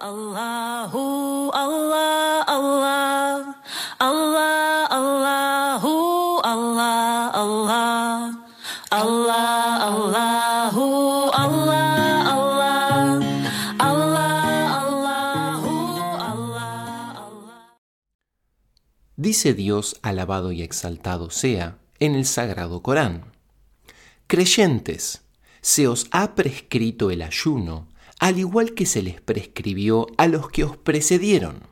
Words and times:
Allahu 0.00 1.50
Allah 1.52 2.40
Allah. 2.48 3.60
Allah 4.00 4.88
Allahu 4.88 6.40
Allah 6.40 7.28
Allah. 7.36 8.32
Allah 8.88 9.60
Allahu 9.92 11.28
Allah 11.36 12.32
Allah. 12.32 13.20
Allah 13.76 14.40
Allahu 14.88 15.76
Allah 16.16 17.04
Allah. 17.20 17.76
Dice 19.16 19.52
Dios, 19.52 20.00
alabado 20.00 20.50
y 20.50 20.62
exaltado 20.62 21.28
sea, 21.28 21.76
en 21.98 22.14
el 22.14 22.24
sagrado 22.24 22.80
Corán. 22.80 23.36
Creyentes, 24.28 25.28
se 25.60 25.88
os 25.88 26.06
ha 26.10 26.34
prescrito 26.34 27.10
el 27.10 27.20
ayuno, 27.20 27.89
al 28.20 28.38
igual 28.38 28.74
que 28.74 28.86
se 28.86 29.02
les 29.02 29.20
prescribió 29.20 30.06
a 30.18 30.28
los 30.28 30.50
que 30.50 30.62
os 30.62 30.76
precedieron. 30.76 31.62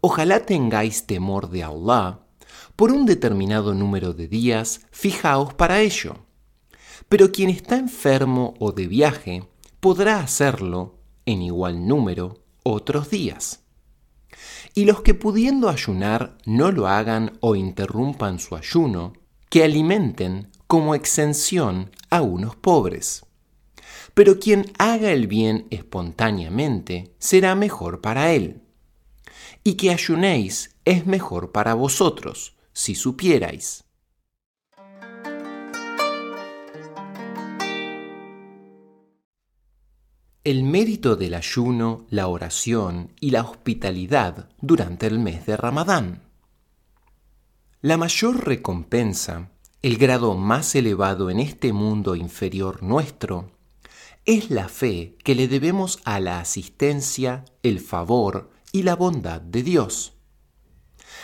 Ojalá 0.00 0.44
tengáis 0.44 1.06
temor 1.06 1.48
de 1.48 1.62
Allah, 1.62 2.20
por 2.74 2.92
un 2.92 3.06
determinado 3.06 3.72
número 3.72 4.12
de 4.12 4.28
días, 4.28 4.82
fijaos 4.90 5.54
para 5.54 5.80
ello. 5.80 6.16
Pero 7.08 7.32
quien 7.32 7.50
está 7.50 7.76
enfermo 7.76 8.54
o 8.58 8.72
de 8.72 8.88
viaje 8.88 9.48
podrá 9.80 10.20
hacerlo, 10.20 10.98
en 11.24 11.42
igual 11.42 11.86
número, 11.86 12.42
otros 12.64 13.08
días. 13.08 13.64
Y 14.74 14.84
los 14.84 15.02
que 15.02 15.14
pudiendo 15.14 15.68
ayunar 15.68 16.36
no 16.46 16.72
lo 16.72 16.88
hagan 16.88 17.38
o 17.40 17.54
interrumpan 17.54 18.40
su 18.40 18.56
ayuno, 18.56 19.12
que 19.50 19.62
alimenten 19.62 20.50
como 20.66 20.94
exención 20.94 21.90
a 22.10 22.22
unos 22.22 22.56
pobres. 22.56 23.24
Pero 24.18 24.40
quien 24.40 24.72
haga 24.78 25.12
el 25.12 25.28
bien 25.28 25.68
espontáneamente 25.70 27.14
será 27.20 27.54
mejor 27.54 28.00
para 28.00 28.32
él. 28.32 28.62
Y 29.62 29.74
que 29.74 29.92
ayunéis 29.92 30.74
es 30.84 31.06
mejor 31.06 31.52
para 31.52 31.74
vosotros, 31.74 32.56
si 32.72 32.96
supierais. 32.96 33.84
El 40.42 40.64
mérito 40.64 41.14
del 41.14 41.34
ayuno, 41.34 42.04
la 42.10 42.26
oración 42.26 43.12
y 43.20 43.30
la 43.30 43.42
hospitalidad 43.42 44.48
durante 44.60 45.06
el 45.06 45.20
mes 45.20 45.46
de 45.46 45.56
Ramadán. 45.56 46.22
La 47.82 47.96
mayor 47.96 48.44
recompensa, 48.48 49.52
el 49.80 49.96
grado 49.96 50.34
más 50.34 50.74
elevado 50.74 51.30
en 51.30 51.38
este 51.38 51.72
mundo 51.72 52.16
inferior 52.16 52.82
nuestro, 52.82 53.56
es 54.28 54.50
la 54.50 54.68
fe 54.68 55.16
que 55.24 55.34
le 55.34 55.48
debemos 55.48 56.00
a 56.04 56.20
la 56.20 56.38
asistencia, 56.38 57.46
el 57.62 57.80
favor 57.80 58.50
y 58.72 58.82
la 58.82 58.94
bondad 58.94 59.40
de 59.40 59.62
Dios. 59.62 60.18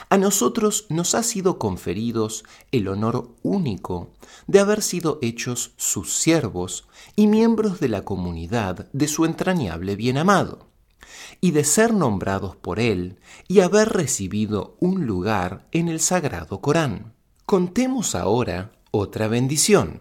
A 0.08 0.16
nosotros 0.16 0.86
nos 0.88 1.14
ha 1.14 1.22
sido 1.22 1.58
conferidos 1.58 2.44
el 2.72 2.88
honor 2.88 3.36
único 3.42 4.14
de 4.46 4.60
haber 4.60 4.80
sido 4.80 5.18
hechos 5.20 5.74
sus 5.76 6.14
siervos 6.16 6.88
y 7.14 7.26
miembros 7.26 7.78
de 7.78 7.90
la 7.90 8.06
comunidad 8.06 8.88
de 8.94 9.06
su 9.06 9.26
entrañable 9.26 9.96
bien 9.96 10.16
amado, 10.16 10.70
y 11.42 11.50
de 11.50 11.64
ser 11.64 11.92
nombrados 11.92 12.56
por 12.56 12.80
él 12.80 13.20
y 13.46 13.60
haber 13.60 13.90
recibido 13.90 14.78
un 14.80 15.04
lugar 15.04 15.68
en 15.72 15.90
el 15.90 16.00
sagrado 16.00 16.62
Corán. 16.62 17.12
Contemos 17.44 18.14
ahora 18.14 18.72
otra 18.92 19.28
bendición. 19.28 20.00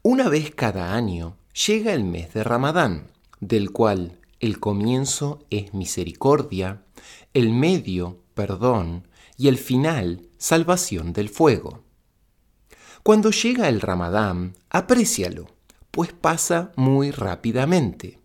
Una 0.00 0.30
vez 0.30 0.54
cada 0.54 0.94
año 0.94 1.36
llega 1.54 1.92
el 1.92 2.04
mes 2.04 2.34
de 2.34 2.42
Ramadán, 2.42 3.12
del 3.40 3.70
cual 3.70 4.18
el 4.40 4.58
comienzo 4.58 5.46
es 5.50 5.72
misericordia, 5.72 6.82
el 7.32 7.50
medio 7.50 8.22
perdón 8.34 9.06
y 9.36 9.48
el 9.48 9.56
final 9.56 10.28
salvación 10.36 11.12
del 11.12 11.28
fuego. 11.28 11.84
Cuando 13.02 13.30
llega 13.30 13.68
el 13.68 13.80
Ramadán, 13.80 14.54
aprécialo, 14.68 15.46
pues 15.90 16.12
pasa 16.12 16.72
muy 16.76 17.10
rápidamente. 17.10 18.18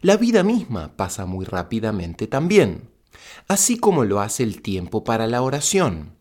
La 0.00 0.16
vida 0.16 0.42
misma 0.42 0.96
pasa 0.96 1.26
muy 1.26 1.44
rápidamente 1.44 2.26
también, 2.26 2.90
así 3.48 3.78
como 3.78 4.04
lo 4.04 4.20
hace 4.20 4.42
el 4.42 4.62
tiempo 4.62 5.02
para 5.02 5.26
la 5.26 5.42
oración. 5.42 6.16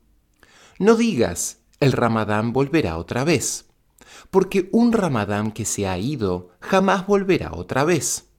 No 0.79 0.95
digas, 0.95 1.59
el 1.79 1.91
Ramadán 1.91 2.53
volverá 2.53 2.97
otra 2.97 3.23
vez, 3.23 3.65
porque 4.29 4.69
un 4.71 4.93
Ramadán 4.93 5.51
que 5.51 5.65
se 5.65 5.87
ha 5.87 5.97
ido 5.97 6.49
jamás 6.59 7.07
volverá 7.07 7.51
otra 7.53 7.83
vez. 7.83 8.29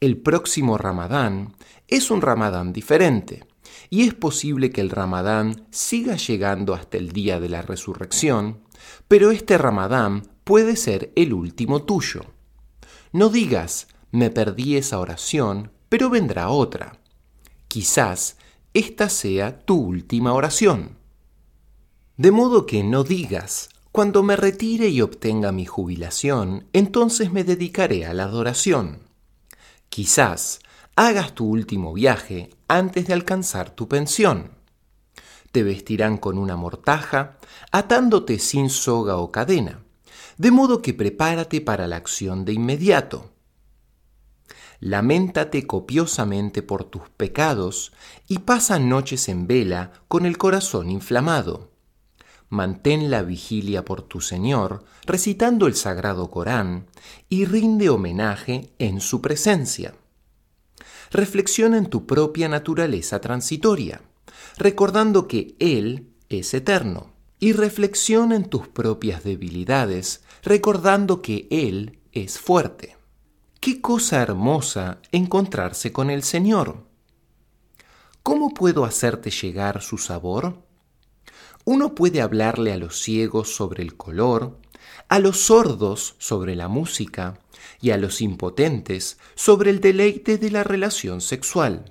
El 0.00 0.16
próximo 0.18 0.78
Ramadán 0.78 1.54
es 1.88 2.10
un 2.10 2.20
Ramadán 2.20 2.72
diferente, 2.72 3.46
y 3.90 4.02
es 4.02 4.14
posible 4.14 4.70
que 4.70 4.80
el 4.80 4.90
Ramadán 4.90 5.66
siga 5.70 6.16
llegando 6.16 6.74
hasta 6.74 6.96
el 6.96 7.12
día 7.12 7.40
de 7.40 7.48
la 7.48 7.62
resurrección, 7.62 8.60
pero 9.08 9.30
este 9.30 9.58
Ramadán 9.58 10.28
puede 10.44 10.76
ser 10.76 11.12
el 11.16 11.32
último 11.32 11.82
tuyo. 11.82 12.22
No 13.12 13.28
digas, 13.28 13.88
me 14.10 14.30
perdí 14.30 14.76
esa 14.76 14.98
oración, 14.98 15.72
pero 15.88 16.10
vendrá 16.10 16.48
otra. 16.48 16.98
Quizás 17.68 18.36
esta 18.74 19.08
sea 19.08 19.60
tu 19.60 19.76
última 19.76 20.32
oración. 20.32 20.98
De 22.16 22.30
modo 22.30 22.66
que 22.66 22.82
no 22.82 23.04
digas, 23.04 23.70
cuando 23.94 24.24
me 24.24 24.34
retire 24.34 24.88
y 24.88 25.02
obtenga 25.02 25.52
mi 25.52 25.66
jubilación, 25.66 26.66
entonces 26.72 27.30
me 27.30 27.44
dedicaré 27.44 28.06
a 28.06 28.12
la 28.12 28.24
adoración. 28.24 28.98
Quizás 29.88 30.58
hagas 30.96 31.32
tu 31.36 31.46
último 31.46 31.92
viaje 31.92 32.50
antes 32.66 33.06
de 33.06 33.12
alcanzar 33.12 33.70
tu 33.70 33.86
pensión. 33.86 34.50
Te 35.52 35.62
vestirán 35.62 36.16
con 36.16 36.38
una 36.38 36.56
mortaja, 36.56 37.38
atándote 37.70 38.40
sin 38.40 38.68
soga 38.68 39.18
o 39.18 39.30
cadena, 39.30 39.84
de 40.38 40.50
modo 40.50 40.82
que 40.82 40.92
prepárate 40.92 41.60
para 41.60 41.86
la 41.86 41.94
acción 41.94 42.44
de 42.44 42.52
inmediato. 42.52 43.30
Lamentate 44.80 45.68
copiosamente 45.68 46.62
por 46.62 46.82
tus 46.82 47.10
pecados 47.10 47.92
y 48.26 48.40
pasa 48.40 48.80
noches 48.80 49.28
en 49.28 49.46
vela 49.46 49.92
con 50.08 50.26
el 50.26 50.36
corazón 50.36 50.90
inflamado. 50.90 51.73
Mantén 52.54 53.10
la 53.10 53.22
vigilia 53.22 53.84
por 53.84 54.02
tu 54.02 54.20
Señor, 54.20 54.84
recitando 55.04 55.66
el 55.66 55.74
sagrado 55.74 56.30
Corán, 56.30 56.86
y 57.28 57.44
rinde 57.44 57.88
homenaje 57.90 58.70
en 58.78 59.00
su 59.00 59.20
presencia 59.20 59.94
reflexiona 61.14 61.78
en 61.78 61.86
tu 61.86 62.06
propia 62.06 62.48
naturaleza 62.48 63.20
transitoria, 63.20 64.02
recordando 64.56 65.28
que 65.28 65.54
Él 65.60 66.10
es 66.28 66.52
eterno, 66.54 67.12
y 67.38 67.52
reflexiona 67.52 68.34
en 68.34 68.46
tus 68.46 68.66
propias 68.66 69.22
debilidades, 69.22 70.24
recordando 70.42 71.22
que 71.22 71.46
Él 71.50 72.00
es 72.10 72.38
fuerte. 72.38 72.96
Qué 73.60 73.80
cosa 73.80 74.22
hermosa 74.22 74.98
encontrarse 75.12 75.92
con 75.92 76.10
el 76.10 76.24
Señor. 76.24 76.84
¿Cómo 78.24 78.52
puedo 78.52 78.84
hacerte 78.84 79.30
llegar 79.30 79.82
su 79.82 79.98
sabor? 79.98 80.64
Uno 81.64 81.94
puede 81.94 82.20
hablarle 82.20 82.72
a 82.72 82.76
los 82.76 83.00
ciegos 83.00 83.54
sobre 83.54 83.82
el 83.82 83.96
color, 83.96 84.58
a 85.08 85.18
los 85.18 85.38
sordos 85.40 86.14
sobre 86.18 86.56
la 86.56 86.68
música 86.68 87.38
y 87.80 87.90
a 87.90 87.96
los 87.96 88.20
impotentes 88.20 89.18
sobre 89.34 89.70
el 89.70 89.80
deleite 89.80 90.36
de 90.36 90.50
la 90.50 90.62
relación 90.62 91.20
sexual. 91.20 91.86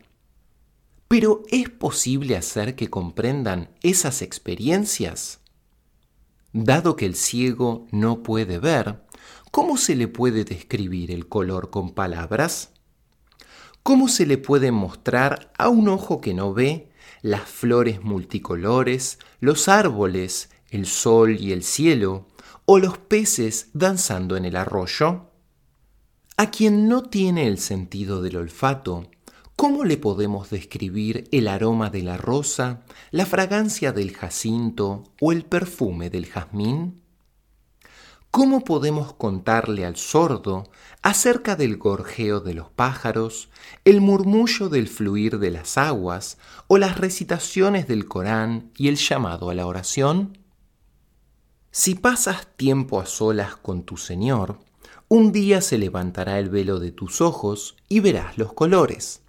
Pero 1.08 1.44
¿es 1.50 1.70
posible 1.70 2.38
hacer 2.38 2.76
que 2.76 2.90
comprendan 2.90 3.70
esas 3.82 4.22
experiencias? 4.22 5.40
Dado 6.54 6.96
que 6.96 7.08
el 7.08 7.16
ciego 7.16 7.88
no 7.92 8.22
puede 8.22 8.60
ver, 8.60 9.02
¿cómo 9.50 9.78
se 9.78 9.96
le 9.96 10.08
puede 10.08 10.44
describir 10.44 11.12
el 11.12 11.28
color 11.28 11.72
con 11.72 11.94
palabras? 11.94 12.70
¿Cómo 13.82 14.08
se 14.08 14.26
le 14.28 14.38
puede 14.38 14.72
mostrar 14.72 15.52
a 15.58 15.70
un 15.70 15.90
ojo 15.90 16.22
que 16.22 16.34
no 16.34 16.54
ve 16.54 16.93
las 17.24 17.50
flores 17.50 18.04
multicolores, 18.04 19.18
los 19.40 19.70
árboles, 19.70 20.50
el 20.70 20.86
sol 20.86 21.40
y 21.40 21.54
el 21.54 21.64
cielo, 21.64 22.28
o 22.66 22.78
los 22.80 22.98
peces 22.98 23.70
danzando 23.74 24.38
en 24.38 24.46
el 24.46 24.58
arroyo? 24.58 25.32
A 26.36 26.52
quien 26.52 26.90
no 26.90 27.04
tiene 27.04 27.48
el 27.48 27.58
sentido 27.60 28.22
del 28.22 28.36
olfato, 28.36 29.10
¿cómo 29.56 29.86
le 29.86 29.98
podemos 29.98 30.50
describir 30.50 31.30
el 31.32 31.48
aroma 31.48 31.90
de 31.90 32.04
la 32.04 32.18
rosa, 32.18 32.82
la 33.12 33.26
fragancia 33.26 33.94
del 33.94 34.12
jacinto 34.14 35.06
o 35.22 35.32
el 35.32 35.46
perfume 35.46 36.10
del 36.10 36.26
jazmín? 36.26 37.02
¿Cómo 38.32 38.66
podemos 38.66 39.14
contarle 39.14 39.86
al 39.86 39.96
sordo 39.96 40.66
acerca 41.04 41.56
del 41.56 41.78
gorjeo 41.78 42.40
de 42.40 42.54
los 42.54 42.70
pájaros, 42.70 43.50
el 43.86 44.02
murmullo 44.02 44.70
del 44.70 44.88
fluir 44.88 45.38
de 45.38 45.52
las 45.52 45.78
aguas 45.78 46.38
o 46.68 46.78
las 46.78 46.98
recitaciones 46.98 47.88
del 47.88 48.06
Corán 48.06 48.72
y 48.78 48.88
el 48.88 48.96
llamado 48.96 49.50
a 49.50 49.54
la 49.54 49.68
oración? 49.68 50.38
Si 51.72 51.96
pasas 51.96 52.48
tiempo 52.56 53.02
a 53.02 53.06
solas 53.06 53.56
con 53.58 53.84
tu 53.84 53.98
Señor, 53.98 54.60
Un 55.10 55.32
día 55.32 55.62
se 55.62 55.78
levantará 55.78 56.40
el 56.40 56.50
velo 56.50 56.80
de 56.80 56.92
tus 56.92 57.22
ojos 57.22 57.76
y 57.88 58.00
verás 58.00 58.40
los 58.40 58.54
colores. 58.54 59.22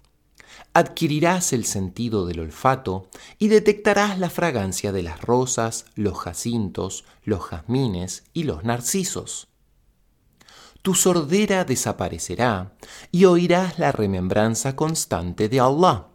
Adquirirás 0.73 1.53
el 1.53 1.63
sentido 1.65 2.25
del 2.25 2.39
olfato 2.39 3.07
y 3.37 3.49
detectarás 3.49 4.17
la 4.17 4.31
fragancia 4.31 4.91
de 4.91 5.03
las 5.03 5.21
rosas, 5.21 5.85
los 5.93 6.17
jacintos, 6.17 7.05
los 7.23 7.41
jazmines 7.49 8.23
y 8.33 8.45
los 8.45 8.63
narcisos. 8.63 9.47
Tu 10.85 10.93
sordera 10.93 11.65
desaparecerá 11.65 12.75
y 13.11 13.25
oirás 13.25 13.79
la 13.79 13.91
remembranza 13.91 14.75
constante 14.75 15.49
de 15.49 15.59
Allah. 15.59 16.09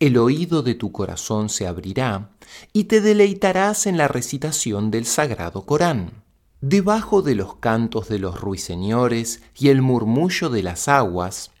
El 0.00 0.18
oído 0.18 0.64
de 0.64 0.74
tu 0.74 0.90
corazón 0.90 1.48
se 1.48 1.68
abrirá 1.68 2.32
y 2.72 2.84
te 2.84 3.00
deleitarás 3.00 3.86
en 3.86 3.98
la 3.98 4.08
recitación 4.08 4.90
del 4.90 5.06
sagrado 5.06 5.64
Corán 5.64 6.24
debajo 6.60 7.22
de 7.22 7.36
los 7.36 7.54
cantos 7.54 8.08
de 8.08 8.18
los 8.18 8.40
ruiseñores 8.40 9.42
y 9.56 9.68
el 9.68 9.80
murmullo 9.80 10.50
de 10.50 10.64
las 10.64 10.88
aguas, 10.88 11.52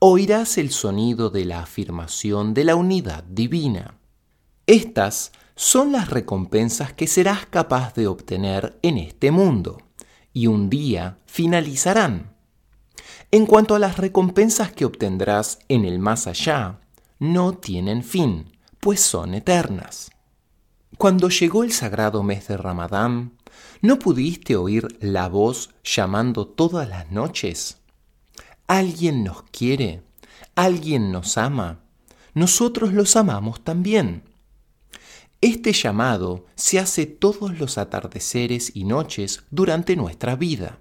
oirás 0.00 0.58
el 0.58 0.72
sonido 0.72 1.30
de 1.30 1.44
la 1.44 1.60
afirmación 1.60 2.52
de 2.54 2.64
la 2.64 2.74
unidad 2.74 3.22
divina. 3.22 3.94
Estas 4.66 5.30
son 5.54 5.92
las 5.92 6.10
recompensas 6.10 6.92
que 6.92 7.06
serás 7.06 7.46
capaz 7.46 7.94
de 7.94 8.08
obtener 8.08 8.76
en 8.82 8.98
este 8.98 9.30
mundo, 9.30 9.83
y 10.34 10.48
un 10.48 10.68
día 10.68 11.16
finalizarán. 11.24 12.34
En 13.30 13.46
cuanto 13.46 13.74
a 13.74 13.78
las 13.78 13.96
recompensas 13.96 14.70
que 14.72 14.84
obtendrás 14.84 15.60
en 15.68 15.86
el 15.86 15.98
más 15.98 16.26
allá, 16.26 16.80
no 17.18 17.54
tienen 17.54 18.04
fin, 18.04 18.52
pues 18.80 19.00
son 19.00 19.32
eternas. 19.32 20.10
Cuando 20.98 21.30
llegó 21.30 21.64
el 21.64 21.72
sagrado 21.72 22.22
mes 22.22 22.46
de 22.48 22.58
Ramadán, 22.58 23.32
¿No 23.80 23.98
pudiste 23.98 24.56
oír 24.56 24.96
la 25.00 25.28
voz 25.28 25.70
llamando 25.82 26.46
todas 26.46 26.88
las 26.88 27.10
noches? 27.10 27.78
Alguien 28.66 29.24
nos 29.24 29.42
quiere, 29.42 30.02
alguien 30.54 31.12
nos 31.12 31.36
ama, 31.36 31.80
nosotros 32.32 32.92
los 32.94 33.14
amamos 33.16 33.62
también. 33.62 34.22
Este 35.44 35.74
llamado 35.74 36.46
se 36.54 36.78
hace 36.78 37.04
todos 37.04 37.58
los 37.58 37.76
atardeceres 37.76 38.74
y 38.74 38.84
noches 38.84 39.44
durante 39.50 39.94
nuestra 39.94 40.36
vida, 40.36 40.78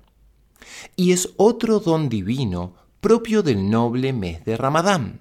y 0.96 1.12
es 1.12 1.32
otro 1.36 1.82
don 1.82 2.08
divino 2.08 2.74
propio 3.02 3.44
del 3.44 3.70
noble 3.70 4.14
mes 4.14 4.46
de 4.46 4.56
Ramadán. 4.56 5.20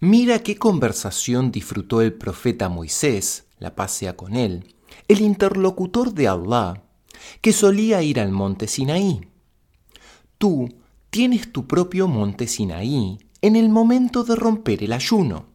Mira 0.00 0.40
qué 0.40 0.56
conversación 0.56 1.52
disfrutó 1.52 2.00
el 2.00 2.14
profeta 2.14 2.68
Moisés, 2.68 3.44
la 3.60 3.76
paz 3.76 3.92
sea 3.92 4.16
con 4.16 4.34
él, 4.34 4.74
el 5.06 5.20
interlocutor 5.20 6.12
de 6.12 6.26
Allah, 6.26 6.82
que 7.40 7.52
solía 7.52 8.02
ir 8.02 8.18
al 8.18 8.32
monte 8.32 8.66
Sinaí. 8.66 9.20
Tú 10.38 10.68
tienes 11.08 11.52
tu 11.52 11.68
propio 11.68 12.08
monte 12.08 12.48
Sinaí 12.48 13.20
en 13.42 13.54
el 13.54 13.68
momento 13.68 14.24
de 14.24 14.34
romper 14.34 14.82
el 14.82 14.92
ayuno, 14.92 15.51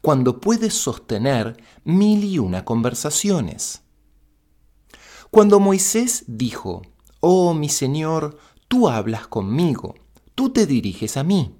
cuando 0.00 0.40
puedes 0.40 0.74
sostener 0.74 1.62
mil 1.84 2.24
y 2.24 2.38
una 2.38 2.64
conversaciones. 2.64 3.82
Cuando 5.30 5.60
Moisés 5.60 6.24
dijo, 6.26 6.82
Oh 7.20 7.52
mi 7.54 7.68
Señor, 7.68 8.38
tú 8.68 8.88
hablas 8.88 9.26
conmigo, 9.26 9.94
tú 10.34 10.50
te 10.50 10.66
diriges 10.66 11.16
a 11.16 11.24
mí. 11.24 11.56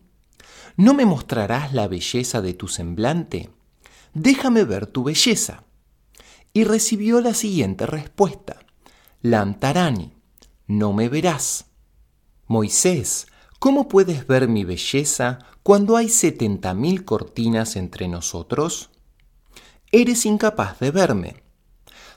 ¿No 0.77 0.95
me 0.95 1.05
mostrarás 1.05 1.75
la 1.75 1.89
belleza 1.89 2.41
de 2.41 2.55
tu 2.55 2.69
semblante? 2.69 3.51
Déjame 4.15 4.65
ver 4.65 4.87
tu 4.87 5.03
belleza. 5.05 5.65
Y 6.53 6.65
recibió 6.65 7.21
la 7.21 7.35
siguiente 7.35 7.87
respuesta. 7.87 8.61
Lantarani, 9.21 10.15
no 10.67 10.93
me 10.93 11.09
verás. 11.09 11.67
Moisés, 12.47 13.27
¿cómo 13.59 13.89
puedes 13.89 14.27
ver 14.27 14.49
mi 14.49 14.65
belleza 14.65 15.39
cuando 15.63 15.97
hay 15.97 16.09
setenta 16.09 16.75
mil 16.75 17.05
cortinas 17.05 17.77
entre 17.77 18.09
nosotros? 18.09 18.91
Eres 19.93 20.27
incapaz 20.27 20.79
de 20.81 20.91
verme. 20.91 21.43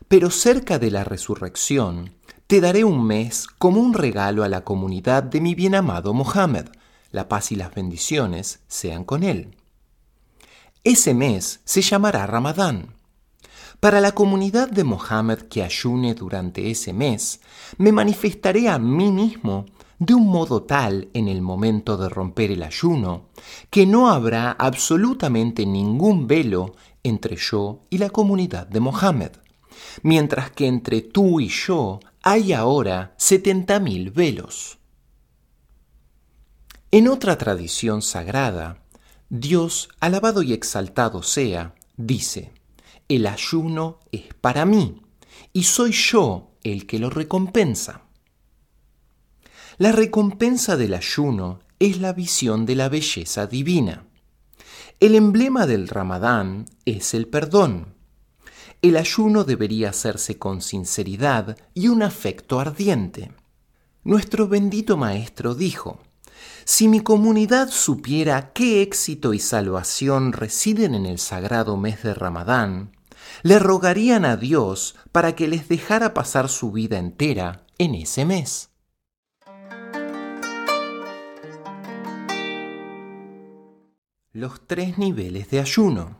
Pero 0.08 0.30
cerca 0.30 0.80
de 0.80 0.92
la 0.92 1.04
resurrección, 1.04 2.16
te 2.48 2.60
daré 2.60 2.84
un 2.84 3.06
mes 3.06 3.48
como 3.48 3.80
un 3.80 3.94
regalo 3.94 4.44
a 4.44 4.50
la 4.50 4.64
comunidad 4.64 5.24
de 5.24 5.40
mi 5.40 5.56
bien 5.56 5.76
amado 5.76 6.14
Mohammed. 6.14 6.68
La 7.12 7.30
paz 7.30 7.52
y 7.52 7.56
las 7.56 7.74
bendiciones 7.74 8.60
sean 8.68 9.04
con 9.04 9.24
él. 9.24 9.56
Ese 10.84 11.14
mes 11.14 11.62
se 11.66 11.82
llamará 11.82 12.26
Ramadán 12.28 12.96
para 13.82 14.00
la 14.00 14.12
comunidad 14.12 14.70
de 14.70 14.84
Mohammed 14.84 15.40
que 15.50 15.64
ayune 15.64 16.14
durante 16.14 16.70
ese 16.70 16.94
mes, 16.94 17.42
me 17.80 17.92
manifestaré 17.92 18.70
a 18.70 18.78
mí 18.78 19.12
mismo 19.12 19.66
de 20.02 20.16
un 20.16 20.26
modo 20.26 20.64
tal 20.64 21.10
en 21.14 21.28
el 21.28 21.44
momento 21.44 21.96
de 21.96 22.10
romper 22.10 22.50
el 22.50 22.64
ayuno, 22.64 23.30
que 23.70 23.86
no 23.86 24.10
habrá 24.10 24.52
absolutamente 24.52 25.68
ningún 25.68 26.26
velo 26.26 26.76
entre 27.04 27.36
yo 27.36 27.82
y 27.92 28.00
la 28.00 28.10
comunidad 28.10 28.66
de 28.66 28.80
Mohammed, 28.80 29.34
mientras 30.02 30.50
que 30.50 30.66
entre 30.66 31.02
tú 31.02 31.40
y 31.40 31.50
yo 31.50 32.00
hay 32.24 32.52
ahora 32.52 33.14
setenta 33.18 33.80
mil 33.80 34.10
velos. 34.10 34.80
En 36.90 37.08
otra 37.08 37.38
tradición 37.38 38.02
sagrada, 38.02 38.82
Dios, 39.30 39.90
alabado 40.00 40.42
y 40.42 40.54
exaltado 40.54 41.22
sea, 41.22 41.76
dice, 41.96 42.52
el 43.08 43.28
ayuno 43.28 44.00
es 44.12 44.34
para 44.34 44.66
mí 44.66 45.04
y 45.54 45.62
soy 45.62 45.92
yo 45.92 46.50
el 46.64 46.88
que 46.88 46.98
lo 46.98 47.12
recompensa. 47.12 48.02
La 49.82 49.92
recompensa 49.92 50.78
del 50.78 50.94
ayuno 50.94 51.62
es 51.80 52.00
la 52.00 52.14
visión 52.14 52.68
de 52.68 52.76
la 52.76 52.88
belleza 52.88 53.48
divina. 53.48 54.06
El 55.00 55.16
emblema 55.16 55.66
del 55.66 55.88
ramadán 55.88 56.68
es 56.86 57.16
el 57.16 57.28
perdón. 57.28 57.96
El 58.84 58.96
ayuno 58.96 59.44
debería 59.44 59.90
hacerse 59.90 60.38
con 60.38 60.62
sinceridad 60.62 61.58
y 61.74 61.88
un 61.88 62.04
afecto 62.04 62.60
ardiente. 62.60 63.32
Nuestro 64.04 64.48
bendito 64.48 64.98
Maestro 64.98 65.56
dijo, 65.56 65.98
si 66.64 66.88
mi 66.88 67.00
comunidad 67.00 67.72
supiera 67.72 68.54
qué 68.54 68.84
éxito 68.84 69.34
y 69.34 69.40
salvación 69.40 70.32
residen 70.32 70.94
en 70.94 71.08
el 71.08 71.18
sagrado 71.18 71.76
mes 71.76 72.04
de 72.04 72.14
Ramadán, 72.14 72.92
le 73.42 73.58
rogarían 73.58 74.26
a 74.26 74.38
Dios 74.38 74.94
para 75.12 75.36
que 75.36 75.48
les 75.48 75.68
dejara 75.70 76.14
pasar 76.14 76.50
su 76.50 76.72
vida 76.72 77.00
entera 77.00 77.66
en 77.80 77.96
ese 77.96 78.26
mes. 78.26 78.71
Los 84.34 84.66
tres 84.66 84.98
niveles 84.98 85.50
de 85.50 85.60
ayuno. 85.60 86.16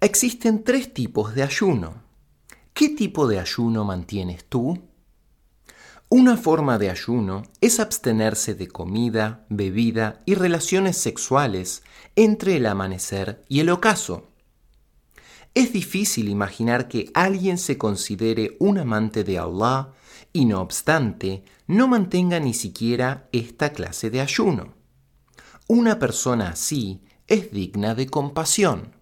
Existen 0.00 0.64
tres 0.64 0.94
tipos 0.94 1.34
de 1.34 1.42
ayuno. 1.42 2.02
¿Qué 2.72 2.88
tipo 2.88 3.28
de 3.28 3.38
ayuno 3.38 3.84
mantienes 3.84 4.46
tú? 4.46 4.88
Una 6.08 6.38
forma 6.38 6.78
de 6.78 6.88
ayuno 6.88 7.42
es 7.60 7.78
abstenerse 7.78 8.54
de 8.54 8.68
comida, 8.68 9.44
bebida 9.50 10.20
y 10.24 10.34
relaciones 10.34 10.96
sexuales 10.96 11.82
entre 12.16 12.56
el 12.56 12.64
amanecer 12.64 13.44
y 13.46 13.60
el 13.60 13.68
ocaso. 13.68 14.28
Es 15.52 15.74
difícil 15.74 16.30
imaginar 16.30 16.88
que 16.88 17.10
alguien 17.12 17.58
se 17.58 17.76
considere 17.76 18.56
un 18.60 18.78
amante 18.78 19.24
de 19.24 19.38
Allah 19.38 19.92
y 20.32 20.46
no 20.46 20.62
obstante 20.62 21.44
no 21.66 21.86
mantenga 21.86 22.40
ni 22.40 22.54
siquiera 22.54 23.28
esta 23.30 23.74
clase 23.74 24.08
de 24.08 24.22
ayuno. 24.22 24.77
Una 25.70 25.98
persona 25.98 26.48
así 26.48 27.02
es 27.26 27.52
digna 27.52 27.94
de 27.94 28.06
compasión. 28.06 28.96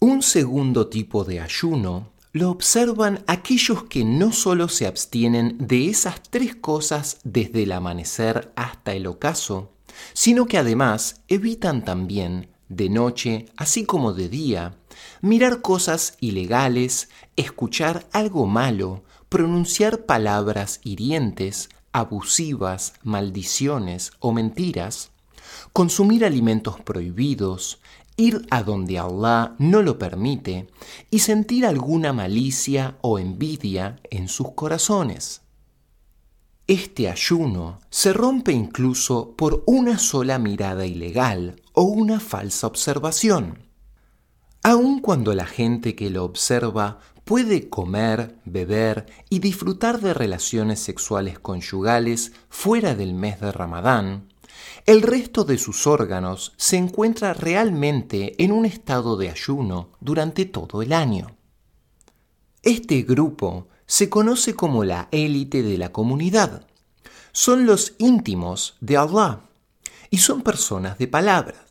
Un 0.00 0.22
segundo 0.22 0.88
tipo 0.88 1.22
de 1.22 1.38
ayuno 1.38 2.10
lo 2.32 2.50
observan 2.50 3.22
aquellos 3.28 3.84
que 3.84 4.04
no 4.04 4.32
solo 4.32 4.68
se 4.68 4.88
abstienen 4.88 5.56
de 5.56 5.88
esas 5.88 6.20
tres 6.30 6.56
cosas 6.56 7.20
desde 7.22 7.62
el 7.62 7.70
amanecer 7.70 8.52
hasta 8.56 8.92
el 8.92 9.06
ocaso, 9.06 9.70
sino 10.14 10.46
que 10.46 10.58
además 10.58 11.22
evitan 11.28 11.84
también, 11.84 12.48
de 12.68 12.90
noche 12.90 13.46
así 13.56 13.84
como 13.84 14.12
de 14.12 14.28
día, 14.28 14.74
mirar 15.20 15.62
cosas 15.62 16.16
ilegales, 16.18 17.08
escuchar 17.36 18.08
algo 18.10 18.46
malo, 18.46 19.04
pronunciar 19.28 20.06
palabras 20.06 20.80
hirientes, 20.82 21.68
abusivas, 21.92 22.94
maldiciones 23.04 24.10
o 24.18 24.32
mentiras, 24.32 25.12
consumir 25.72 26.24
alimentos 26.24 26.80
prohibidos, 26.80 27.80
ir 28.16 28.46
a 28.50 28.62
donde 28.62 28.98
Allah 28.98 29.54
no 29.58 29.82
lo 29.82 29.98
permite 29.98 30.68
y 31.10 31.20
sentir 31.20 31.66
alguna 31.66 32.12
malicia 32.12 32.96
o 33.00 33.18
envidia 33.18 34.00
en 34.10 34.28
sus 34.28 34.52
corazones. 34.52 35.42
Este 36.66 37.08
ayuno 37.08 37.78
se 37.90 38.12
rompe 38.12 38.52
incluso 38.52 39.34
por 39.36 39.62
una 39.66 39.98
sola 39.98 40.38
mirada 40.38 40.84
ilegal 40.86 41.62
o 41.72 41.82
una 41.82 42.20
falsa 42.20 42.66
observación 42.66 43.68
aun 44.62 45.00
cuando 45.00 45.34
la 45.34 45.46
gente 45.46 45.94
que 45.94 46.10
lo 46.10 46.24
observa 46.24 46.98
puede 47.24 47.68
comer, 47.68 48.36
beber 48.44 49.06
y 49.30 49.38
disfrutar 49.38 50.00
de 50.00 50.14
relaciones 50.14 50.80
sexuales 50.80 51.38
conyugales 51.38 52.32
fuera 52.48 52.94
del 52.94 53.14
mes 53.14 53.40
de 53.40 53.52
Ramadán, 53.52 54.28
el 54.88 55.02
resto 55.02 55.44
de 55.44 55.58
sus 55.58 55.86
órganos 55.86 56.54
se 56.56 56.78
encuentra 56.78 57.34
realmente 57.34 58.42
en 58.42 58.52
un 58.52 58.64
estado 58.64 59.18
de 59.18 59.28
ayuno 59.28 59.90
durante 60.00 60.46
todo 60.46 60.80
el 60.80 60.94
año. 60.94 61.36
Este 62.62 63.02
grupo 63.02 63.68
se 63.84 64.08
conoce 64.08 64.54
como 64.54 64.84
la 64.84 65.10
élite 65.12 65.62
de 65.62 65.76
la 65.76 65.92
comunidad. 65.92 66.66
Son 67.32 67.66
los 67.66 67.96
íntimos 67.98 68.78
de 68.80 68.96
Allah 68.96 69.42
y 70.08 70.20
son 70.20 70.40
personas 70.40 70.96
de 70.96 71.06
palabra. 71.06 71.66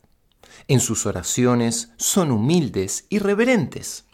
En 0.68 0.78
sus 0.78 1.04
oraciones 1.04 1.90
son 1.96 2.30
humildes 2.30 3.06
y 3.08 3.18
reverentes. 3.18 4.04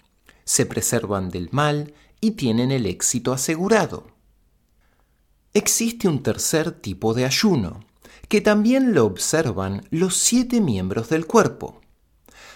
Se 0.44 0.64
preservan 0.64 1.28
del 1.28 1.50
mal 1.52 1.92
y 2.23 2.30
tienen 2.30 2.70
el 2.70 2.87
éxito 2.87 3.34
asegurado. 3.34 4.06
Existe 5.52 6.08
un 6.08 6.23
tercer 6.23 6.73
tipo 6.73 7.12
de 7.12 7.26
ayuno, 7.26 7.80
que 8.28 8.40
también 8.40 8.95
lo 8.95 9.07
observan 9.07 9.87
los 9.90 10.16
siete 10.16 10.61
miembros 10.61 11.09
del 11.09 11.26
cuerpo. 11.26 11.81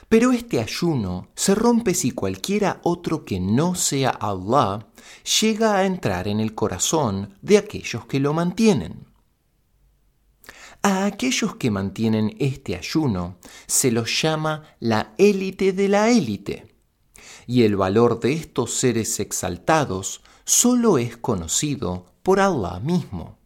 Pero 0.09 0.33
este 0.33 0.61
ayuno 0.61 1.29
se 1.35 1.55
rompe 1.55 1.93
si 1.95 2.13
cualquiera 2.13 2.81
otro 2.83 3.25
que 3.25 3.41
no 3.41 3.75
sea 3.75 4.11
Allah 4.11 4.87
llega 5.41 5.77
a 5.77 5.85
entrar 5.85 6.29
en 6.29 6.41
el 6.41 6.55
corazón 6.55 7.35
de 7.43 7.59
aquellos 7.59 8.07
que 8.07 8.19
lo 8.19 8.33
mantienen. 8.33 9.07
A 10.83 11.05
aquellos 11.05 11.57
que 11.57 11.71
mantienen 11.71 12.37
este 12.39 12.77
ayuno 12.77 13.37
se 13.67 13.91
los 13.91 14.23
llama 14.23 14.63
la 14.81 15.13
élite 15.19 15.73
de 15.73 15.89
la 15.89 16.09
élite, 16.11 16.75
y 17.47 17.65
el 17.65 17.77
valor 17.77 18.21
de 18.21 18.33
estos 18.33 18.75
seres 18.75 19.19
exaltados 19.21 20.23
solo 20.45 20.97
es 20.97 21.17
conocido 21.17 22.07
por 22.23 22.41
Allah 22.41 22.81
mismo. 22.81 23.38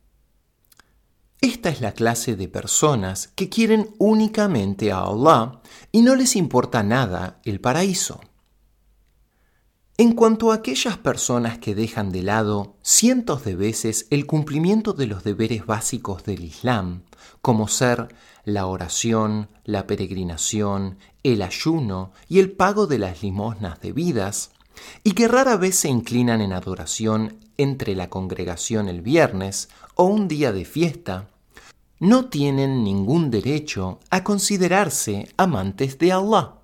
Esta 1.42 1.70
es 1.70 1.80
la 1.80 1.90
clase 1.90 2.37
de 2.37 2.46
personas 2.46 3.32
que 3.34 3.49
quieren 3.49 3.90
únicamente 3.99 4.92
a 4.92 5.00
Allah 5.00 5.61
y 5.90 6.02
no 6.02 6.14
les 6.14 6.37
importa 6.37 6.84
nada 6.84 7.40
el 7.44 7.61
paraíso. 7.61 8.20
En 9.99 10.12
cuanto 10.12 10.52
a 10.52 10.54
aquellas 10.54 10.99
personas 10.99 11.58
que 11.58 11.75
dejan 11.75 12.12
de 12.12 12.22
lado 12.22 12.76
cientos 12.80 13.44
de 13.44 13.56
veces 13.56 14.06
el 14.11 14.25
cumplimiento 14.25 14.92
de 14.92 15.06
los 15.06 15.25
deberes 15.25 15.66
básicos 15.66 16.22
del 16.22 16.44
Islam, 16.44 17.02
como 17.40 17.66
ser 17.66 18.14
la 18.44 18.66
oración, 18.66 19.49
la 19.64 19.88
peregrinación, 19.88 20.96
el 21.25 21.42
ayuno 21.42 22.12
y 22.28 22.38
el 22.38 22.52
pago 22.52 22.87
de 22.87 23.00
las 23.00 23.20
limosnas 23.25 23.80
debidas, 23.80 24.52
y 25.02 25.12
que 25.12 25.26
rara 25.26 25.56
vez 25.56 25.75
se 25.75 25.88
inclinan 25.88 26.40
en 26.40 26.52
adoración 26.52 27.38
entre 27.56 27.96
la 27.96 28.08
congregación 28.08 28.88
el 28.88 29.02
viernes 29.02 29.68
o 29.96 30.04
un 30.04 30.28
día 30.28 30.52
de 30.52 30.64
fiesta, 30.64 31.28
no 32.02 32.25
tienen 32.25 32.82
ningún 32.82 33.30
derecho 33.30 34.00
a 34.11 34.25
considerarse 34.25 35.28
amantes 35.37 35.99
de 35.99 36.11
Allah. 36.11 36.54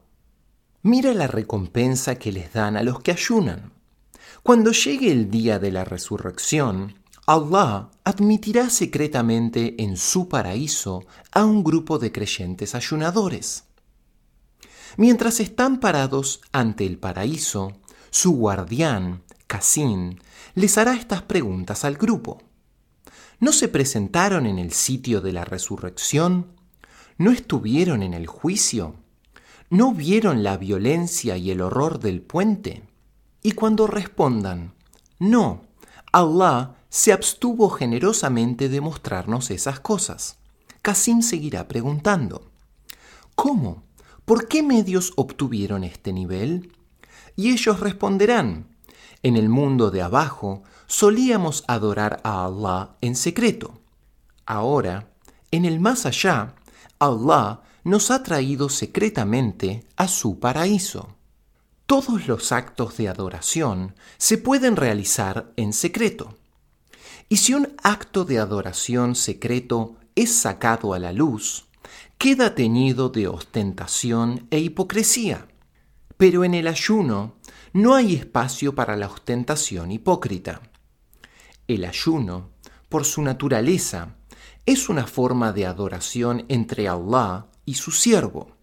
Mira 0.83 1.14
la 1.14 1.28
recompensa 1.28 2.16
que 2.16 2.33
les 2.33 2.52
dan 2.52 2.76
a 2.76 2.83
los 2.83 2.99
que 3.02 3.12
ayunan. 3.12 3.73
Cuando 4.42 4.73
llegue 4.73 5.12
el 5.12 5.30
día 5.30 5.61
de 5.61 5.71
la 5.71 5.85
resurrección, 5.85 6.97
Allah 7.25 7.88
admitirá 8.02 8.68
secretamente 8.68 9.80
en 9.80 9.97
su 9.97 10.28
paraíso 10.28 11.04
a 11.30 11.45
un 11.45 11.62
grupo 11.62 12.00
de 12.00 12.11
creyentes 12.11 12.75
ayunadores. 12.75 13.62
Mientras 14.97 15.38
están 15.38 15.78
parados 15.78 16.40
ante 16.50 16.85
el 16.85 16.99
paraíso, 16.99 17.75
su 18.11 18.33
guardián, 18.33 19.23
Casín, 19.47 20.21
les 20.57 20.78
hará 20.78 20.95
estas 20.95 21.23
preguntas 21.23 21.85
al 21.85 21.97
grupo. 21.97 22.48
¿No 23.40 23.52
se 23.52 23.68
presentaron 23.68 24.47
en 24.47 24.59
el 24.59 24.73
sitio 24.73 25.21
de 25.21 25.33
la 25.33 25.45
resurrección? 25.45 26.49
¿No 27.18 27.30
estuvieron 27.30 28.02
en 28.02 28.12
el 28.12 28.26
juicio? 28.26 28.97
¿No 29.71 29.92
vieron 29.95 30.42
la 30.42 30.57
violencia 30.57 31.37
y 31.37 31.52
el 31.52 31.61
horror 31.61 32.00
del 32.00 32.21
puente? 32.21 32.83
Y 33.40 33.52
cuando 33.52 33.87
respondan, 33.87 34.75
no, 35.21 35.62
Allah 36.12 36.75
se 36.88 37.12
abstuvo 37.12 37.71
generosamente 37.71 38.68
de 38.68 38.80
mostrarnos 38.80 39.52
esas 39.52 39.78
cosas. 39.78 40.38
Casim 40.83 41.23
seguirá 41.23 41.68
preguntando, 41.68 42.50
¿cómo? 43.37 43.85
¿Por 44.25 44.49
qué 44.49 44.64
medios 44.64 45.12
obtuvieron 45.14 45.85
este 45.85 46.12
nivel? 46.12 46.73
Y 47.37 47.52
ellos 47.52 47.78
responderán, 47.78 48.66
en 49.23 49.37
el 49.37 49.49
mundo 49.49 49.90
de 49.92 50.02
abajo 50.02 50.64
solíamos 50.88 51.62
adorar 51.68 52.21
a 52.25 52.45
Allah 52.45 52.97
en 53.00 53.14
secreto. 53.14 53.80
Ahora, 54.47 55.12
en 55.52 55.64
el 55.64 55.78
más 55.78 56.07
allá, 56.07 56.54
Allah 56.99 57.61
nos 57.85 58.11
ha 58.11 58.23
traído 58.23 58.68
secretamente 58.68 59.87
a 59.97 60.09
su 60.09 60.40
paraíso. 60.40 61.14
Todos 61.87 62.26
los 62.26 62.52
actos 62.52 62.97
de 62.97 63.09
adoración 63.09 63.95
se 64.16 64.37
pueden 64.38 64.76
realizar 64.76 65.52
en 65.57 65.73
secreto. 65.73 66.37
Y 67.28 67.37
si 67.37 67.54
un 67.54 67.75
acto 67.83 68.25
de 68.25 68.38
adoración 68.38 69.14
secreto 69.14 69.97
es 70.14 70.33
sacado 70.33 70.95
a 70.95 70.99
la 70.99 71.12
luz, 71.12 71.66
queda 72.16 72.54
teñido 72.54 73.11
de 73.11 73.28
ostentación 73.28 74.47
e 74.50 74.59
hipocresía. 74.59 75.47
Pero 76.16 76.45
en 76.45 76.54
el 76.54 76.66
ayuno 76.66 77.37
no 77.73 77.95
hay 77.95 78.14
espacio 78.14 78.75
para 78.75 78.97
la 78.97 79.07
ostentación 79.07 79.92
hipócrita. 79.92 80.61
El 81.69 81.85
ayuno, 81.85 82.51
por 82.89 83.05
su 83.05 83.21
naturaleza, 83.21 84.17
es 84.65 84.89
una 84.89 85.07
forma 85.07 85.53
de 85.53 85.67
adoración 85.67 86.47
entre 86.49 86.89
Allah 86.89 87.47
y 87.67 87.75
su 87.75 87.91
siervo. 87.91 88.57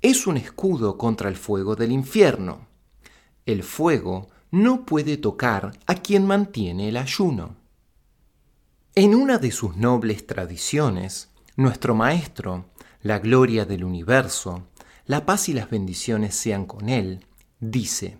Es 0.00 0.26
un 0.26 0.38
escudo 0.38 0.96
contra 0.96 1.28
el 1.28 1.36
fuego 1.36 1.76
del 1.76 1.92
infierno. 1.92 2.66
El 3.44 3.62
fuego 3.62 4.30
no 4.50 4.86
puede 4.86 5.18
tocar 5.18 5.78
a 5.86 5.94
quien 5.96 6.26
mantiene 6.26 6.88
el 6.88 6.96
ayuno. 6.96 7.56
En 8.94 9.14
una 9.14 9.36
de 9.36 9.52
sus 9.52 9.76
nobles 9.76 10.26
tradiciones, 10.26 11.28
nuestro 11.56 11.94
Maestro, 11.94 12.70
la 13.02 13.18
gloria 13.18 13.66
del 13.66 13.84
universo, 13.84 14.66
la 15.04 15.26
paz 15.26 15.50
y 15.50 15.52
las 15.52 15.68
bendiciones 15.68 16.34
sean 16.34 16.64
con 16.64 16.88
él, 16.88 17.26
dice, 17.60 18.18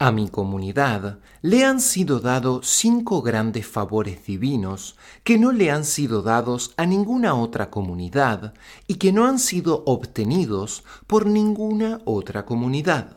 a 0.00 0.12
mi 0.12 0.28
comunidad 0.28 1.18
le 1.42 1.64
han 1.64 1.80
sido 1.80 2.20
dados 2.20 2.68
cinco 2.68 3.20
grandes 3.20 3.66
favores 3.66 4.24
divinos 4.24 4.96
que 5.24 5.38
no 5.38 5.50
le 5.50 5.72
han 5.72 5.84
sido 5.84 6.22
dados 6.22 6.72
a 6.76 6.86
ninguna 6.86 7.34
otra 7.34 7.68
comunidad 7.68 8.54
y 8.86 8.94
que 8.94 9.12
no 9.12 9.26
han 9.26 9.40
sido 9.40 9.82
obtenidos 9.86 10.84
por 11.08 11.26
ninguna 11.26 12.00
otra 12.04 12.46
comunidad. 12.46 13.16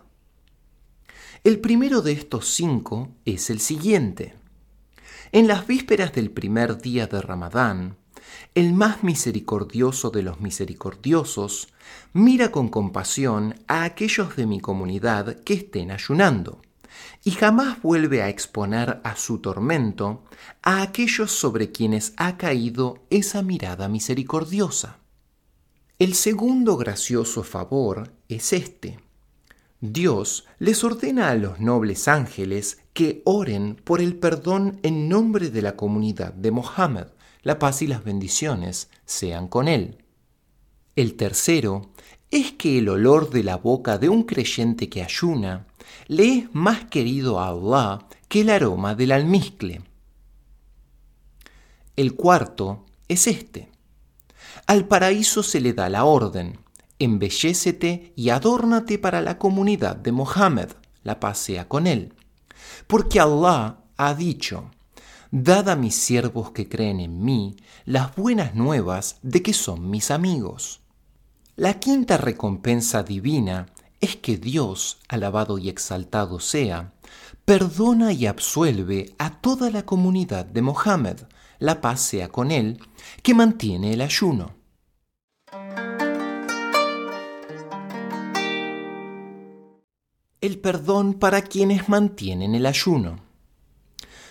El 1.44 1.60
primero 1.60 2.02
de 2.02 2.14
estos 2.14 2.48
cinco 2.48 3.10
es 3.26 3.52
el 3.52 3.60
siguiente. 3.60 4.34
En 5.32 5.48
las 5.48 5.68
vísperas 5.68 6.14
del 6.14 6.32
primer 6.32 6.82
día 6.82 7.06
de 7.06 7.22
Ramadán, 7.22 7.98
el 8.56 8.74
más 8.74 9.04
misericordioso 9.04 10.10
de 10.10 10.24
los 10.24 10.42
misericordiosos 10.42 11.68
mira 12.14 12.52
con 12.52 12.70
compasión 12.70 13.56
a 13.68 13.84
aquellos 13.84 14.36
de 14.36 14.48
mi 14.48 14.60
comunidad 14.60 15.42
que 15.44 15.54
estén 15.54 15.92
ayunando 15.92 16.62
y 17.24 17.32
jamás 17.32 17.82
vuelve 17.82 18.22
a 18.22 18.30
exponer 18.30 19.02
a 19.04 19.16
su 19.16 19.40
tormento 19.40 20.24
a 20.62 20.82
aquellos 20.82 21.32
sobre 21.32 21.72
quienes 21.72 22.14
ha 22.18 22.38
caído 22.38 23.00
esa 23.10 23.42
mirada 23.42 23.88
misericordiosa. 23.88 25.00
El 26.00 26.16
segundo 26.16 26.78
gracioso 26.78 27.44
favor 27.44 28.12
es 28.28 28.54
este. 28.54 29.00
Dios 29.82 30.46
les 30.60 30.84
ordena 30.84 31.30
a 31.30 31.36
los 31.36 31.60
nobles 31.60 32.08
ángeles 32.08 32.80
que 32.94 33.22
oren 33.26 33.76
por 33.76 34.02
el 34.02 34.16
perdón 34.16 34.80
en 34.84 35.10
nombre 35.10 35.50
de 35.50 35.62
la 35.62 35.76
comunidad 35.76 36.34
de 36.34 36.52
Mohammed, 36.52 37.08
la 37.44 37.58
paz 37.58 37.82
y 37.82 37.88
las 37.88 38.04
bendiciones 38.04 38.90
sean 39.06 39.48
con 39.48 39.68
él. 39.68 40.04
El 40.96 41.16
tercero 41.16 41.92
es 42.30 42.52
que 42.54 42.80
el 42.80 42.90
olor 42.90 43.30
de 43.30 43.44
la 43.44 43.58
boca 43.58 43.98
de 43.98 44.10
un 44.10 44.24
creyente 44.24 44.90
que 44.90 45.04
ayuna 45.04 45.68
le 46.12 46.40
es 46.40 46.54
más 46.54 46.84
querido 46.90 47.40
a 47.40 47.48
Allah 47.48 48.06
que 48.28 48.42
el 48.42 48.50
aroma 48.50 48.96
del 48.96 49.14
almizcle. 49.14 49.82
El 51.96 52.16
cuarto 52.16 52.86
es 53.08 53.28
este. 53.28 53.72
Al 54.68 54.90
paraíso 54.90 55.42
se 55.42 55.62
le 55.62 55.72
da 55.72 55.88
la 55.88 56.04
orden, 56.04 56.60
embellécete 57.00 58.12
y 58.18 58.28
adórnate 58.28 59.00
para 59.00 59.22
la 59.22 59.38
comunidad 59.38 59.96
de 59.96 60.12
Mohammed, 60.12 60.72
la 61.04 61.22
pasea 61.22 61.70
con 61.70 61.88
él. 61.88 62.14
Porque 62.88 63.22
Allah 63.22 63.78
ha 63.96 64.14
dicho, 64.14 64.70
dad 65.32 65.70
a 65.70 65.78
mis 65.78 65.96
siervos 65.96 66.52
que 66.52 66.68
creen 66.68 67.00
en 67.00 67.24
mí 67.24 67.56
las 67.86 68.14
buenas 68.18 68.54
nuevas 68.54 69.18
de 69.22 69.42
que 69.42 69.54
son 69.54 69.90
mis 69.90 70.12
amigos. 70.12 70.82
La 71.56 71.80
quinta 71.80 72.18
recompensa 72.18 73.02
divina 73.02 73.68
es 74.02 74.16
que 74.16 74.38
Dios, 74.38 75.00
alabado 75.08 75.60
y 75.60 75.70
exaltado 75.70 76.40
sea, 76.40 76.94
perdona 77.46 78.12
y 78.12 78.26
absuelve 78.26 79.14
a 79.20 79.40
toda 79.40 79.70
la 79.70 79.86
comunidad 79.86 80.46
de 80.46 80.64
Mohammed, 80.64 81.18
la 81.60 81.80
paz 81.80 82.02
sea 82.02 82.28
con 82.30 82.50
él, 82.50 82.80
que 83.22 83.36
mantiene 83.36 83.94
el 83.94 84.02
ayuno. 84.02 84.56
El 90.42 90.58
perdón 90.60 91.14
para 91.14 91.44
quienes 91.44 91.88
mantienen 91.88 92.56
el 92.56 92.66
ayuno. 92.66 93.20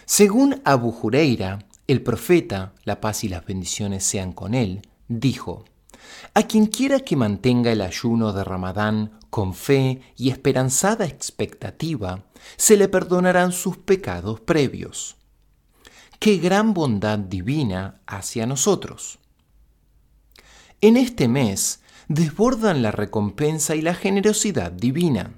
Según 0.05 0.61
Abu 0.65 0.91
Jureira, 0.91 1.61
el 1.87 2.03
profeta, 2.03 2.73
la 2.83 3.01
paz 3.01 3.23
y 3.23 3.29
las 3.29 3.47
bendiciones 3.47 4.03
sean 4.03 4.33
con 4.33 4.55
él, 4.55 4.83
dijo, 5.07 5.65
A 6.35 6.43
quien 6.43 6.67
quiera 6.67 6.99
que 6.99 7.15
mantenga 7.15 7.71
el 7.71 7.81
ayuno 7.81 8.33
de 8.33 8.43
Ramadán 8.43 9.20
con 9.31 9.55
fe 9.55 10.03
y 10.17 10.31
esperanzada 10.31 11.07
expectativa, 11.07 12.25
se 12.57 12.77
le 12.77 12.89
perdonarán 12.89 13.53
sus 13.53 13.79
pecados 13.79 14.41
previos 14.41 15.17
qué 16.21 16.37
gran 16.37 16.75
bondad 16.75 17.19
divina 17.19 18.03
hacia 18.07 18.47
nosotros. 18.47 19.19
En 20.83 20.99
este 20.99 21.29
mes 21.29 21.81
desbordan 22.09 22.83
la 22.83 22.93
recompensa 22.93 23.75
y 23.75 23.81
la 23.81 23.95
generosidad 23.95 24.71
divina. 24.71 25.33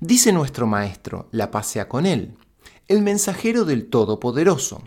Dice 0.00 0.32
nuestro 0.32 0.66
Maestro, 0.66 1.28
la 1.30 1.52
pasea 1.52 1.88
con 1.88 2.06
él, 2.06 2.36
el 2.88 3.00
mensajero 3.02 3.64
del 3.64 3.88
Todopoderoso. 3.88 4.82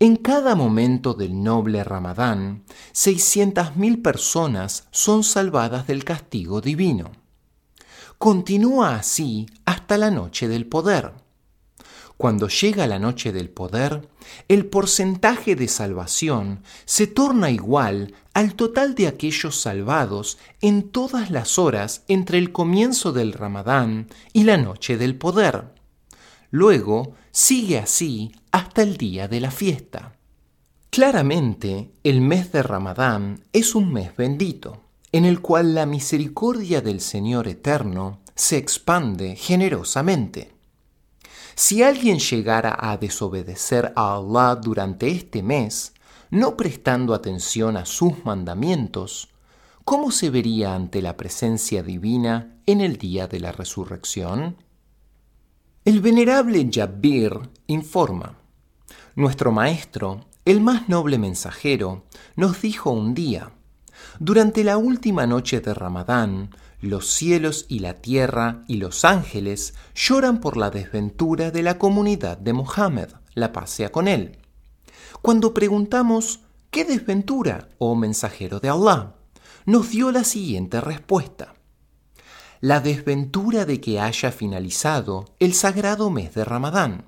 En 0.00 0.16
cada 0.16 0.56
momento 0.56 1.14
del 1.14 1.42
noble 1.42 1.84
Ramadán, 1.84 2.64
600.000 2.92 4.02
personas 4.02 4.88
son 4.90 5.22
salvadas 5.22 5.86
del 5.86 6.04
castigo 6.04 6.60
divino. 6.60 7.12
Continúa 8.18 8.96
así 8.96 9.46
hasta 9.64 9.96
la 9.96 10.10
noche 10.10 10.48
del 10.48 10.66
poder. 10.66 11.12
Cuando 12.16 12.48
llega 12.48 12.86
la 12.86 12.98
noche 12.98 13.32
del 13.32 13.50
poder, 13.50 14.08
el 14.48 14.66
porcentaje 14.66 15.56
de 15.56 15.68
salvación 15.68 16.62
se 16.84 17.06
torna 17.06 17.50
igual 17.50 18.14
al 18.34 18.54
total 18.54 18.94
de 18.94 19.08
aquellos 19.08 19.60
salvados 19.60 20.38
en 20.60 20.90
todas 20.90 21.30
las 21.30 21.58
horas 21.58 22.02
entre 22.08 22.38
el 22.38 22.52
comienzo 22.52 23.12
del 23.12 23.32
Ramadán 23.32 24.08
y 24.32 24.44
la 24.44 24.56
noche 24.56 24.96
del 24.96 25.16
poder. 25.16 25.74
Luego 26.50 27.14
sigue 27.32 27.78
así 27.78 28.32
hasta 28.74 28.82
el 28.82 28.96
día 28.96 29.28
de 29.28 29.38
la 29.38 29.52
fiesta. 29.52 30.16
Claramente, 30.90 31.92
el 32.02 32.20
mes 32.20 32.50
de 32.50 32.60
Ramadán 32.60 33.44
es 33.52 33.76
un 33.76 33.92
mes 33.92 34.16
bendito, 34.16 34.80
en 35.12 35.24
el 35.24 35.40
cual 35.40 35.76
la 35.76 35.86
misericordia 35.86 36.80
del 36.80 37.00
Señor 37.00 37.46
Eterno 37.46 38.18
se 38.34 38.56
expande 38.56 39.36
generosamente. 39.36 40.56
Si 41.54 41.84
alguien 41.84 42.18
llegara 42.18 42.76
a 42.76 42.96
desobedecer 42.96 43.92
a 43.94 44.16
Allah 44.16 44.56
durante 44.56 45.06
este 45.06 45.44
mes, 45.44 45.92
no 46.30 46.56
prestando 46.56 47.14
atención 47.14 47.76
a 47.76 47.86
sus 47.86 48.24
mandamientos, 48.24 49.28
¿cómo 49.84 50.10
se 50.10 50.30
vería 50.30 50.74
ante 50.74 51.00
la 51.00 51.16
presencia 51.16 51.84
divina 51.84 52.56
en 52.66 52.80
el 52.80 52.96
día 52.96 53.28
de 53.28 53.38
la 53.38 53.52
resurrección? 53.52 54.56
El 55.84 56.00
venerable 56.00 56.68
Jabir 56.72 57.38
informa, 57.68 58.40
Nuestro 59.16 59.52
Maestro, 59.52 60.26
el 60.44 60.60
más 60.60 60.88
noble 60.88 61.18
mensajero, 61.18 62.04
nos 62.36 62.60
dijo 62.60 62.90
un 62.90 63.14
día, 63.14 63.52
durante 64.18 64.64
la 64.64 64.76
última 64.76 65.26
noche 65.26 65.60
de 65.60 65.72
Ramadán, 65.72 66.50
los 66.80 67.08
cielos 67.08 67.66
y 67.68 67.78
la 67.78 67.94
tierra 67.94 68.64
y 68.68 68.76
los 68.76 69.04
ángeles 69.04 69.74
lloran 69.94 70.40
por 70.40 70.56
la 70.56 70.70
desventura 70.70 71.50
de 71.50 71.62
la 71.62 71.78
comunidad 71.78 72.38
de 72.38 72.52
Mohammed, 72.52 73.10
la 73.34 73.52
paz 73.52 73.70
sea 73.70 73.92
con 73.92 74.08
él. 74.08 74.38
Cuando 75.22 75.54
preguntamos, 75.54 76.40
¿qué 76.70 76.84
desventura, 76.84 77.68
oh 77.78 77.94
mensajero 77.94 78.60
de 78.60 78.68
Allah? 78.68 79.14
nos 79.66 79.90
dio 79.90 80.10
la 80.10 80.24
siguiente 80.24 80.80
respuesta. 80.80 81.54
La 82.60 82.80
desventura 82.80 83.64
de 83.64 83.80
que 83.80 84.00
haya 84.00 84.30
finalizado 84.30 85.26
el 85.38 85.54
sagrado 85.54 86.10
mes 86.10 86.34
de 86.34 86.44
Ramadán. 86.44 87.06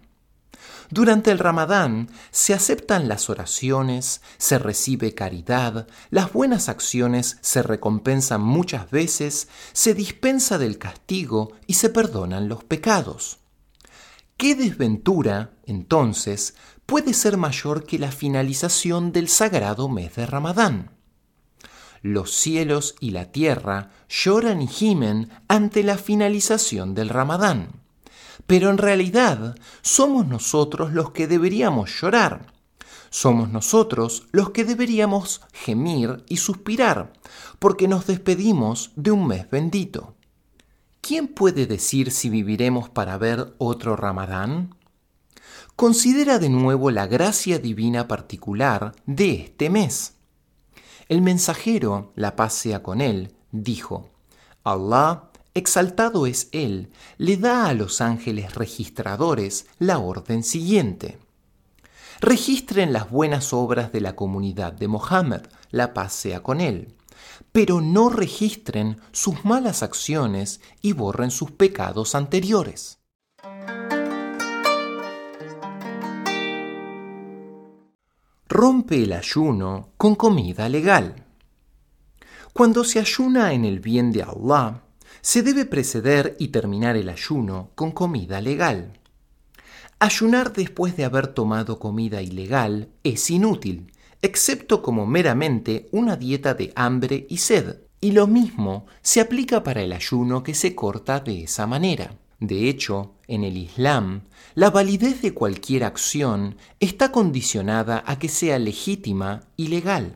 Durante 0.90 1.32
el 1.32 1.38
Ramadán 1.38 2.10
se 2.30 2.54
aceptan 2.54 3.08
las 3.08 3.28
oraciones, 3.28 4.22
se 4.38 4.58
recibe 4.58 5.14
caridad, 5.14 5.88
las 6.10 6.32
buenas 6.32 6.68
acciones 6.68 7.38
se 7.40 7.62
recompensan 7.62 8.40
muchas 8.40 8.90
veces, 8.90 9.48
se 9.72 9.94
dispensa 9.94 10.58
del 10.58 10.78
castigo 10.78 11.52
y 11.66 11.74
se 11.74 11.88
perdonan 11.88 12.48
los 12.48 12.62
pecados. 12.62 13.38
¿Qué 14.36 14.54
desventura, 14.54 15.50
entonces, 15.64 16.54
puede 16.84 17.14
ser 17.14 17.36
mayor 17.36 17.84
que 17.84 17.98
la 17.98 18.12
finalización 18.12 19.10
del 19.10 19.28
sagrado 19.28 19.88
mes 19.88 20.14
de 20.14 20.26
Ramadán? 20.26 20.90
Los 22.02 22.32
cielos 22.32 22.94
y 23.00 23.10
la 23.10 23.32
tierra 23.32 23.90
lloran 24.08 24.62
y 24.62 24.68
gimen 24.68 25.30
ante 25.48 25.82
la 25.82 25.98
finalización 25.98 26.94
del 26.94 27.08
Ramadán 27.08 27.85
pero 28.46 28.70
en 28.70 28.78
realidad 28.78 29.56
somos 29.82 30.26
nosotros 30.26 30.92
los 30.92 31.10
que 31.10 31.26
deberíamos 31.26 31.90
llorar. 32.00 32.52
Somos 33.10 33.50
nosotros 33.50 34.26
los 34.32 34.50
que 34.50 34.64
deberíamos 34.64 35.40
gemir 35.52 36.24
y 36.28 36.36
suspirar, 36.38 37.12
porque 37.58 37.88
nos 37.88 38.06
despedimos 38.06 38.92
de 38.96 39.10
un 39.10 39.26
mes 39.26 39.48
bendito. 39.50 40.14
¿Quién 41.00 41.28
puede 41.28 41.66
decir 41.66 42.10
si 42.10 42.30
viviremos 42.30 42.88
para 42.88 43.16
ver 43.16 43.54
otro 43.58 43.96
Ramadán? 43.96 44.74
Considera 45.76 46.38
de 46.38 46.48
nuevo 46.48 46.90
la 46.90 47.06
gracia 47.06 47.58
divina 47.58 48.08
particular 48.08 48.92
de 49.06 49.34
este 49.34 49.70
mes. 49.70 50.14
El 51.08 51.22
mensajero, 51.22 52.12
la 52.16 52.34
paz 52.34 52.54
sea 52.54 52.82
con 52.82 53.00
él, 53.00 53.36
dijo, 53.52 54.10
Allah 54.64 55.25
exaltado 55.56 56.26
es 56.26 56.48
Él, 56.52 56.90
le 57.16 57.38
da 57.38 57.66
a 57.66 57.74
los 57.74 58.00
ángeles 58.00 58.54
registradores 58.54 59.66
la 59.78 59.98
orden 59.98 60.42
siguiente. 60.42 61.18
Registren 62.20 62.92
las 62.92 63.10
buenas 63.10 63.52
obras 63.52 63.90
de 63.90 64.00
la 64.00 64.14
comunidad 64.14 64.72
de 64.72 64.88
Mohammed, 64.88 65.42
la 65.70 65.94
paz 65.94 66.12
sea 66.12 66.42
con 66.42 66.60
él, 66.60 66.94
pero 67.52 67.80
no 67.80 68.08
registren 68.08 69.00
sus 69.12 69.44
malas 69.44 69.82
acciones 69.82 70.60
y 70.80 70.92
borren 70.92 71.30
sus 71.30 71.50
pecados 71.50 72.14
anteriores. 72.14 72.98
Rompe 78.48 79.02
el 79.02 79.12
ayuno 79.12 79.90
con 79.96 80.14
comida 80.14 80.68
legal. 80.68 81.26
Cuando 82.52 82.84
se 82.84 83.00
ayuna 83.00 83.52
en 83.52 83.66
el 83.66 83.80
bien 83.80 84.12
de 84.12 84.22
Allah, 84.22 84.85
se 85.26 85.42
debe 85.42 85.64
preceder 85.64 86.36
y 86.38 86.48
terminar 86.48 86.96
el 86.96 87.08
ayuno 87.08 87.72
con 87.74 87.90
comida 87.90 88.40
legal. 88.40 88.92
Ayunar 89.98 90.52
después 90.52 90.96
de 90.96 91.04
haber 91.04 91.26
tomado 91.26 91.80
comida 91.80 92.22
ilegal 92.22 92.90
es 93.02 93.28
inútil, 93.28 93.92
excepto 94.22 94.82
como 94.82 95.04
meramente 95.04 95.88
una 95.90 96.14
dieta 96.14 96.54
de 96.54 96.72
hambre 96.76 97.26
y 97.28 97.38
sed, 97.38 97.78
y 98.00 98.12
lo 98.12 98.28
mismo 98.28 98.86
se 99.02 99.20
aplica 99.20 99.64
para 99.64 99.82
el 99.82 99.92
ayuno 99.92 100.44
que 100.44 100.54
se 100.54 100.76
corta 100.76 101.18
de 101.18 101.42
esa 101.42 101.66
manera. 101.66 102.14
De 102.38 102.68
hecho, 102.68 103.14
en 103.26 103.42
el 103.42 103.56
Islam, 103.56 104.22
la 104.54 104.70
validez 104.70 105.22
de 105.22 105.34
cualquier 105.34 105.82
acción 105.82 106.54
está 106.78 107.10
condicionada 107.10 108.04
a 108.06 108.20
que 108.20 108.28
sea 108.28 108.60
legítima 108.60 109.42
y 109.56 109.66
legal. 109.66 110.14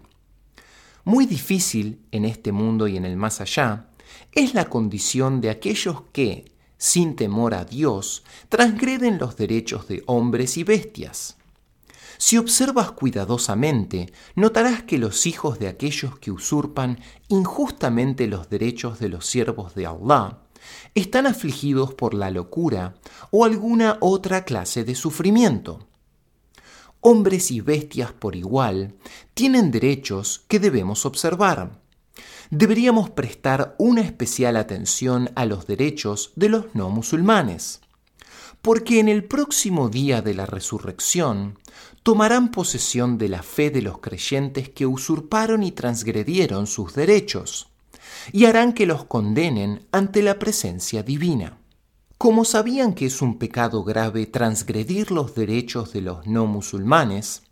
Muy 1.02 1.26
difícil, 1.26 1.98
en 2.12 2.24
este 2.24 2.52
mundo 2.52 2.86
y 2.86 2.96
en 2.96 3.04
el 3.04 3.16
más 3.16 3.40
allá, 3.40 3.89
es 4.32 4.54
la 4.54 4.68
condición 4.68 5.40
de 5.40 5.50
aquellos 5.50 6.02
que, 6.12 6.52
sin 6.78 7.16
temor 7.16 7.54
a 7.54 7.64
Dios, 7.64 8.24
transgreden 8.48 9.18
los 9.18 9.36
derechos 9.36 9.88
de 9.88 10.02
hombres 10.06 10.56
y 10.56 10.64
bestias. 10.64 11.36
Si 12.18 12.36
observas 12.36 12.92
cuidadosamente, 12.92 14.12
notarás 14.34 14.82
que 14.82 14.98
los 14.98 15.26
hijos 15.26 15.58
de 15.58 15.68
aquellos 15.68 16.18
que 16.18 16.30
usurpan 16.30 17.00
injustamente 17.28 18.26
los 18.26 18.50
derechos 18.50 18.98
de 18.98 19.08
los 19.08 19.26
siervos 19.26 19.74
de 19.74 19.86
Allah 19.86 20.38
están 20.94 21.26
afligidos 21.26 21.94
por 21.94 22.12
la 22.12 22.30
locura 22.30 22.94
o 23.30 23.46
alguna 23.46 23.96
otra 24.00 24.44
clase 24.44 24.84
de 24.84 24.94
sufrimiento. 24.94 25.86
Hombres 27.00 27.50
y 27.50 27.62
bestias 27.62 28.12
por 28.12 28.36
igual 28.36 28.94
tienen 29.32 29.70
derechos 29.70 30.44
que 30.46 30.58
debemos 30.58 31.06
observar 31.06 31.80
deberíamos 32.50 33.10
prestar 33.10 33.76
una 33.78 34.00
especial 34.00 34.56
atención 34.56 35.30
a 35.36 35.46
los 35.46 35.66
derechos 35.66 36.32
de 36.34 36.48
los 36.48 36.74
no 36.74 36.90
musulmanes, 36.90 37.80
porque 38.60 38.98
en 38.98 39.08
el 39.08 39.24
próximo 39.24 39.88
día 39.88 40.20
de 40.20 40.34
la 40.34 40.46
resurrección 40.46 41.58
tomarán 42.02 42.50
posesión 42.50 43.18
de 43.18 43.28
la 43.28 43.42
fe 43.42 43.70
de 43.70 43.82
los 43.82 43.98
creyentes 43.98 44.68
que 44.68 44.86
usurparon 44.86 45.62
y 45.62 45.70
transgredieron 45.70 46.66
sus 46.66 46.94
derechos, 46.94 47.68
y 48.32 48.46
harán 48.46 48.72
que 48.72 48.86
los 48.86 49.04
condenen 49.04 49.86
ante 49.92 50.22
la 50.22 50.38
presencia 50.38 51.02
divina. 51.02 51.56
como 52.18 52.44
sabían 52.44 52.92
que 52.92 53.06
es 53.06 53.22
un 53.22 53.38
pecado 53.38 53.82
grave 53.82 54.26
transgredir 54.26 55.10
los 55.10 55.34
derechos 55.34 55.94
de 55.94 56.02
los 56.02 56.26
no 56.26 56.44
musulmanes, 56.44 57.44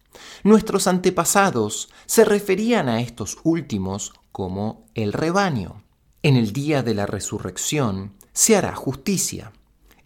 nuestros 0.43 0.87
antepasados 0.87 1.89
se 2.05 2.23
referían 2.27 2.91
a 2.91 3.01
estos 3.01 3.39
últimos 3.45 4.13
como 4.33 4.87
el 4.95 5.13
rebaño. 5.13 5.85
En 6.23 6.37
el 6.37 6.53
día 6.53 6.83
de 6.83 6.95
la 6.95 7.07
resurrección 7.07 8.15
se 8.33 8.57
hará 8.57 8.75
justicia 8.75 9.53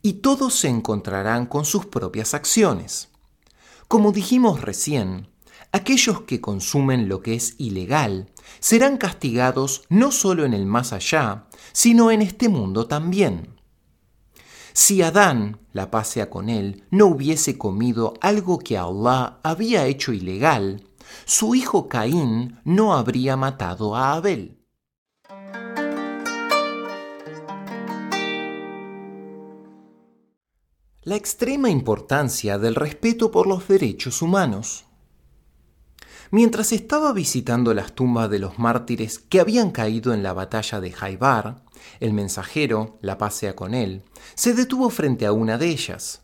y 0.02 0.14
todos 0.14 0.54
se 0.54 0.68
encontrarán 0.68 1.46
con 1.46 1.64
sus 1.64 1.86
propias 1.86 2.34
acciones. 2.34 3.08
Como 3.88 4.12
dijimos 4.12 4.60
recién, 4.60 5.28
aquellos 5.70 6.22
que 6.22 6.40
consumen 6.40 7.08
lo 7.08 7.22
que 7.22 7.34
es 7.34 7.54
ilegal 7.58 8.30
serán 8.60 8.96
castigados 8.96 9.84
no 9.88 10.12
solo 10.12 10.44
en 10.44 10.54
el 10.54 10.66
más 10.66 10.92
allá, 10.92 11.46
sino 11.72 12.10
en 12.10 12.22
este 12.22 12.48
mundo 12.48 12.86
también. 12.86 13.54
Si 14.74 15.02
Adán, 15.02 15.60
la 15.72 15.90
paz 15.90 16.08
sea 16.08 16.30
con 16.30 16.48
él, 16.48 16.84
no 16.90 17.06
hubiese 17.06 17.58
comido 17.58 18.14
algo 18.20 18.58
que 18.58 18.78
Allah 18.78 19.38
había 19.42 19.86
hecho 19.86 20.12
ilegal, 20.12 20.84
su 21.24 21.54
hijo 21.54 21.88
Caín 21.88 22.60
no 22.64 22.94
habría 22.94 23.36
matado 23.36 23.96
a 23.96 24.14
Abel. 24.14 24.58
La 31.04 31.16
extrema 31.16 31.68
importancia 31.68 32.58
del 32.58 32.76
respeto 32.76 33.32
por 33.32 33.48
los 33.48 33.66
derechos 33.66 34.22
humanos. 34.22 34.84
Mientras 36.30 36.72
estaba 36.72 37.12
visitando 37.12 37.74
las 37.74 37.92
tumbas 37.92 38.30
de 38.30 38.38
los 38.38 38.58
mártires 38.58 39.18
que 39.18 39.40
habían 39.40 39.70
caído 39.72 40.14
en 40.14 40.22
la 40.22 40.32
batalla 40.32 40.80
de 40.80 40.92
Jaibar, 40.92 41.64
el 41.98 42.12
mensajero, 42.12 42.98
la 43.02 43.18
pasea 43.18 43.56
con 43.56 43.74
él, 43.74 44.04
se 44.34 44.54
detuvo 44.54 44.90
frente 44.90 45.26
a 45.26 45.32
una 45.32 45.58
de 45.58 45.70
ellas. 45.70 46.22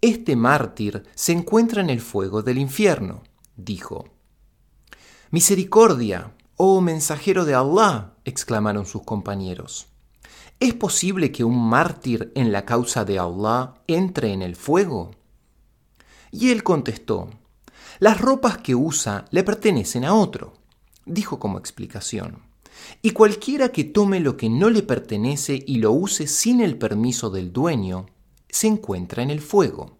Este 0.00 0.34
mártir 0.34 1.04
se 1.14 1.32
encuentra 1.32 1.82
en 1.82 1.90
el 1.90 2.00
fuego 2.00 2.42
del 2.42 2.58
infierno, 2.58 3.22
dijo. 3.56 4.04
Misericordia, 5.30 6.34
oh 6.56 6.80
mensajero 6.80 7.44
de 7.44 7.54
Allah, 7.54 8.14
exclamaron 8.24 8.86
sus 8.86 9.02
compañeros. 9.02 9.86
¿Es 10.60 10.74
posible 10.74 11.32
que 11.32 11.42
un 11.42 11.58
mártir 11.58 12.30
en 12.34 12.52
la 12.52 12.64
causa 12.64 13.04
de 13.04 13.18
Allah 13.18 13.74
entre 13.86 14.32
en 14.32 14.42
el 14.42 14.54
fuego? 14.54 15.10
Y 16.30 16.50
él 16.50 16.62
contestó, 16.62 17.30
las 17.98 18.20
ropas 18.20 18.58
que 18.58 18.74
usa 18.74 19.24
le 19.30 19.44
pertenecen 19.44 20.04
a 20.04 20.14
otro, 20.14 20.54
dijo 21.04 21.38
como 21.38 21.58
explicación. 21.58 22.42
Y 23.00 23.10
cualquiera 23.10 23.70
que 23.70 23.84
tome 23.84 24.20
lo 24.20 24.36
que 24.36 24.48
no 24.48 24.70
le 24.70 24.82
pertenece 24.82 25.62
y 25.66 25.76
lo 25.76 25.92
use 25.92 26.26
sin 26.26 26.60
el 26.60 26.78
permiso 26.78 27.30
del 27.30 27.52
dueño, 27.52 28.06
se 28.48 28.66
encuentra 28.66 29.22
en 29.22 29.30
el 29.30 29.40
fuego. 29.40 29.96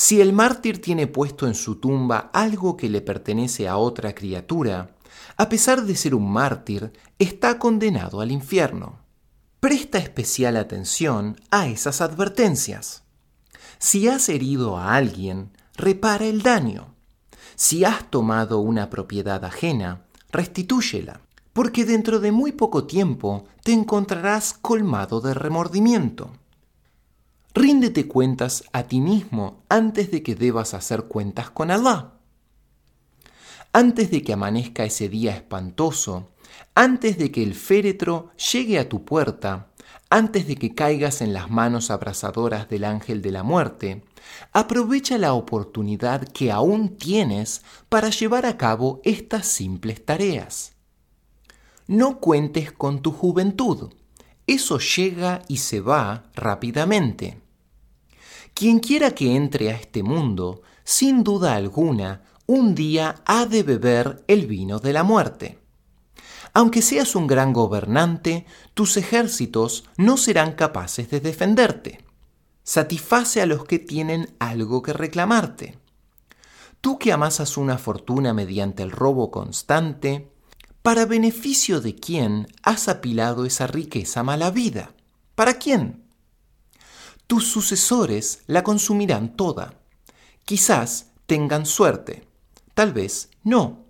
Si 0.00 0.20
el 0.20 0.32
mártir 0.32 0.80
tiene 0.80 1.08
puesto 1.08 1.48
en 1.48 1.56
su 1.56 1.80
tumba 1.80 2.30
algo 2.32 2.76
que 2.76 2.88
le 2.88 3.00
pertenece 3.00 3.66
a 3.66 3.78
otra 3.78 4.14
criatura, 4.14 4.94
a 5.36 5.48
pesar 5.48 5.82
de 5.82 5.96
ser 5.96 6.14
un 6.14 6.30
mártir, 6.30 6.92
está 7.18 7.58
condenado 7.58 8.20
al 8.20 8.30
infierno. 8.30 9.00
Presta 9.58 9.98
especial 9.98 10.56
atención 10.56 11.40
a 11.50 11.66
esas 11.66 12.00
advertencias. 12.00 13.02
Si 13.80 14.06
has 14.06 14.28
herido 14.28 14.76
a 14.76 14.94
alguien, 14.94 15.50
repara 15.74 16.26
el 16.26 16.42
daño. 16.42 16.94
Si 17.56 17.84
has 17.84 18.08
tomado 18.08 18.60
una 18.60 18.90
propiedad 18.90 19.44
ajena, 19.44 20.04
restitúyela, 20.30 21.22
porque 21.52 21.84
dentro 21.84 22.20
de 22.20 22.30
muy 22.30 22.52
poco 22.52 22.84
tiempo 22.84 23.46
te 23.64 23.72
encontrarás 23.72 24.54
colmado 24.54 25.20
de 25.20 25.34
remordimiento. 25.34 26.37
Ríndete 27.60 28.06
cuentas 28.06 28.62
a 28.72 28.84
ti 28.84 29.00
mismo 29.00 29.64
antes 29.68 30.12
de 30.12 30.22
que 30.22 30.36
debas 30.36 30.74
hacer 30.74 31.06
cuentas 31.06 31.50
con 31.50 31.72
Allah. 31.72 32.12
Antes 33.72 34.12
de 34.12 34.22
que 34.22 34.32
amanezca 34.32 34.84
ese 34.84 35.08
día 35.08 35.34
espantoso, 35.34 36.28
antes 36.76 37.18
de 37.18 37.32
que 37.32 37.42
el 37.42 37.56
féretro 37.56 38.30
llegue 38.52 38.78
a 38.78 38.88
tu 38.88 39.04
puerta, 39.04 39.72
antes 40.08 40.46
de 40.46 40.54
que 40.54 40.76
caigas 40.76 41.20
en 41.20 41.32
las 41.32 41.50
manos 41.50 41.90
abrasadoras 41.90 42.68
del 42.68 42.84
ángel 42.84 43.22
de 43.22 43.32
la 43.32 43.42
muerte, 43.42 44.04
aprovecha 44.52 45.18
la 45.18 45.32
oportunidad 45.32 46.28
que 46.28 46.52
aún 46.52 46.96
tienes 46.96 47.62
para 47.88 48.10
llevar 48.10 48.46
a 48.46 48.56
cabo 48.56 49.00
estas 49.02 49.48
simples 49.48 50.04
tareas. 50.04 50.74
No 51.88 52.20
cuentes 52.20 52.70
con 52.70 53.02
tu 53.02 53.10
juventud, 53.10 53.92
eso 54.46 54.78
llega 54.78 55.42
y 55.48 55.56
se 55.56 55.80
va 55.80 56.22
rápidamente. 56.36 57.47
Quien 58.58 58.80
quiera 58.80 59.12
que 59.12 59.36
entre 59.36 59.70
a 59.70 59.76
este 59.76 60.02
mundo, 60.02 60.62
sin 60.82 61.22
duda 61.22 61.54
alguna, 61.54 62.24
un 62.44 62.74
día 62.74 63.14
ha 63.24 63.46
de 63.46 63.62
beber 63.62 64.24
el 64.26 64.48
vino 64.48 64.80
de 64.80 64.92
la 64.92 65.04
muerte. 65.04 65.60
Aunque 66.54 66.82
seas 66.82 67.14
un 67.14 67.28
gran 67.28 67.52
gobernante, 67.52 68.46
tus 68.74 68.96
ejércitos 68.96 69.84
no 69.96 70.16
serán 70.16 70.54
capaces 70.54 71.08
de 71.08 71.20
defenderte. 71.20 72.04
Satisface 72.64 73.40
a 73.40 73.46
los 73.46 73.64
que 73.64 73.78
tienen 73.78 74.34
algo 74.40 74.82
que 74.82 74.92
reclamarte. 74.92 75.78
Tú 76.80 76.98
que 76.98 77.12
amasas 77.12 77.58
una 77.58 77.78
fortuna 77.78 78.34
mediante 78.34 78.82
el 78.82 78.90
robo 78.90 79.30
constante, 79.30 80.32
¿para 80.82 81.06
beneficio 81.06 81.80
de 81.80 81.94
quién 81.94 82.48
has 82.64 82.88
apilado 82.88 83.44
esa 83.44 83.68
riqueza 83.68 84.24
mala 84.24 84.50
vida? 84.50 84.90
¿Para 85.36 85.60
quién? 85.60 86.07
Tus 87.28 87.46
sucesores 87.46 88.42
la 88.48 88.64
consumirán 88.64 89.36
toda. 89.36 89.74
Quizás 90.44 91.12
tengan 91.26 91.66
suerte, 91.66 92.26
tal 92.74 92.92
vez 92.92 93.30
no 93.44 93.88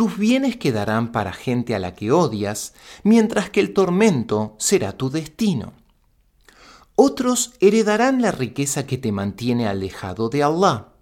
tus 0.00 0.16
bienes 0.16 0.56
quedarán 0.56 1.12
para 1.12 1.30
gente 1.30 1.74
a 1.74 1.78
la 1.78 1.94
que 1.94 2.10
odias, 2.10 2.72
mientras 3.02 3.50
que 3.50 3.60
el 3.60 3.74
tormento 3.74 4.56
será 4.58 4.92
tu 4.92 5.10
destino. 5.10 5.74
Otros 6.96 7.52
heredarán 7.60 8.22
la 8.22 8.32
riqueza 8.32 8.86
que 8.86 8.96
te 8.96 9.12
mantiene 9.12 9.68
alejado 9.68 10.30
de 10.30 10.42
Allah. 10.42 10.94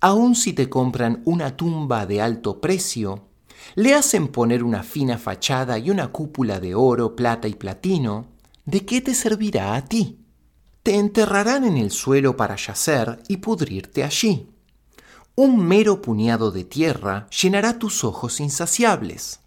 Aun 0.00 0.34
si 0.34 0.54
te 0.54 0.68
compran 0.68 1.22
una 1.24 1.56
tumba 1.56 2.04
de 2.04 2.20
alto 2.20 2.60
precio, 2.60 3.28
le 3.76 3.94
hacen 3.94 4.26
poner 4.26 4.64
una 4.64 4.82
fina 4.82 5.18
fachada 5.18 5.78
y 5.78 5.90
una 5.90 6.08
cúpula 6.08 6.58
de 6.58 6.74
oro, 6.74 7.14
plata 7.14 7.46
y 7.46 7.54
platino, 7.54 8.26
¿de 8.64 8.84
qué 8.84 9.00
te 9.00 9.14
servirá 9.14 9.76
a 9.76 9.84
ti? 9.84 10.25
Te 10.86 10.94
enterrarán 10.94 11.64
en 11.64 11.76
el 11.78 11.90
suelo 11.90 12.36
para 12.36 12.54
yacer 12.54 13.20
y 13.26 13.38
pudrirte 13.38 14.04
allí. 14.04 14.48
Un 15.34 15.58
mero 15.66 16.00
puñado 16.00 16.52
de 16.52 16.62
tierra 16.62 17.26
llenará 17.30 17.80
tus 17.80 18.04
ojos 18.04 18.38
insaciables. 18.38 19.40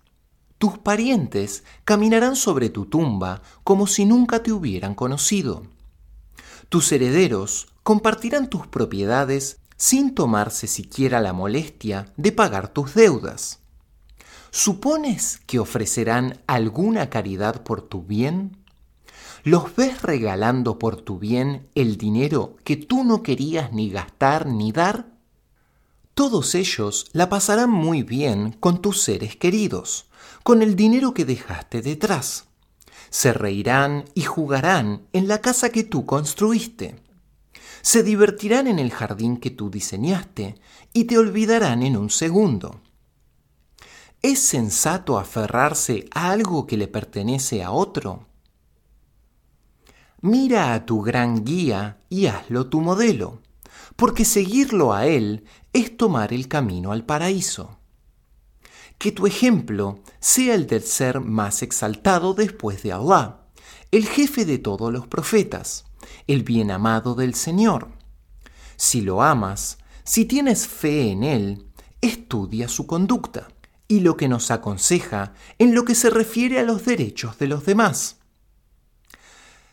Tus 0.58 0.78
parientes 0.80 1.64
caminarán 1.86 2.36
sobre 2.36 2.68
tu 2.70 2.88
tumba 2.88 3.42
como 3.64 3.88
si 3.88 4.04
nunca 4.04 4.44
te 4.44 4.52
hubieran 4.52 4.96
conocido. 4.96 5.64
Tus 6.68 6.92
herederos 6.92 7.70
compartirán 7.84 8.50
tus 8.50 8.68
propiedades 8.68 9.60
sin 9.78 10.14
tomarse 10.14 10.68
siquiera 10.68 11.22
la 11.22 11.32
molestia 11.32 12.12
de 12.18 12.34
pagar 12.34 12.68
tus 12.68 12.96
deudas. 12.96 13.60
¿Supones 14.52 15.40
que 15.48 15.60
ofrecerán 15.60 16.42
alguna 16.48 17.10
caridad 17.10 17.64
por 17.64 17.82
tu 17.82 18.04
bien? 18.04 18.58
¿Los 19.44 19.76
ves 19.76 20.02
regalando 20.02 20.78
por 20.80 20.98
tu 20.98 21.18
bien 21.18 21.70
el 21.74 21.98
dinero 21.98 22.58
que 22.64 22.76
tú 22.76 23.04
no 23.04 23.24
querías 23.24 23.72
ni 23.72 23.90
gastar 23.90 24.48
ni 24.48 24.72
dar? 24.72 25.14
Todos 26.14 26.56
ellos 26.56 27.08
la 27.14 27.30
pasarán 27.30 27.70
muy 27.70 28.04
bien 28.04 28.52
con 28.60 28.82
tus 28.82 29.02
seres 29.02 29.38
queridos, 29.38 30.08
con 30.44 30.62
el 30.62 30.76
dinero 30.76 31.14
que 31.14 31.24
dejaste 31.24 31.82
detrás. 31.82 32.48
Se 33.10 33.32
reirán 33.32 34.06
y 34.14 34.24
jugarán 34.24 35.08
en 35.14 35.30
la 35.30 35.40
casa 35.40 35.70
que 35.70 35.84
tú 35.84 36.06
construiste. 36.06 37.02
Se 37.82 38.04
divertirán 38.04 38.68
en 38.68 38.78
el 38.78 38.92
jardín 38.92 39.38
que 39.38 39.50
tú 39.50 39.70
diseñaste 39.70 40.56
y 40.92 41.06
te 41.06 41.18
olvidarán 41.18 41.82
en 41.82 41.96
un 41.96 42.10
segundo. 42.10 42.82
¿Es 44.22 44.40
sensato 44.40 45.18
aferrarse 45.18 46.10
a 46.14 46.32
algo 46.32 46.68
que 46.68 46.76
le 46.76 46.90
pertenece 46.90 47.64
a 47.64 47.72
otro? 47.72 48.29
Mira 50.22 50.74
a 50.74 50.86
tu 50.86 51.02
gran 51.02 51.44
guía 51.44 52.00
y 52.10 52.28
hazlo 52.28 52.68
tu 52.68 52.82
modelo 52.82 53.42
porque 54.00 54.24
seguirlo 54.24 54.94
a 54.94 55.08
Él 55.08 55.44
es 55.74 55.98
tomar 55.98 56.32
el 56.32 56.48
camino 56.48 56.94
al 56.94 57.06
paraíso. 57.06 57.80
Que 58.98 59.12
tu 59.12 59.28
ejemplo 59.28 60.00
sea 60.22 60.56
el 60.56 60.68
del 60.68 60.84
ser 60.84 61.20
más 61.20 61.62
exaltado 61.64 62.34
después 62.34 62.82
de 62.82 62.94
Allah, 62.94 63.42
el 63.92 64.06
jefe 64.06 64.46
de 64.46 64.58
todos 64.58 64.94
los 64.94 65.06
profetas, 65.08 65.84
el 66.28 66.44
bien 66.44 66.72
amado 66.72 67.14
del 67.14 67.34
Señor. 67.34 67.90
Si 68.78 69.02
lo 69.02 69.22
amas, 69.22 69.80
si 70.06 70.24
tienes 70.24 70.66
fe 70.66 71.12
en 71.12 71.24
Él, 71.24 71.68
estudia 72.00 72.70
su 72.70 72.88
conducta 72.88 73.50
y 73.90 74.00
lo 74.00 74.16
que 74.16 74.30
nos 74.30 74.50
aconseja 74.50 75.34
en 75.58 75.76
lo 75.76 75.84
que 75.84 75.96
se 75.96 76.10
refiere 76.10 76.58
a 76.58 76.64
los 76.64 76.86
derechos 76.86 77.38
de 77.38 77.48
los 77.48 77.66
demás. 77.66 78.19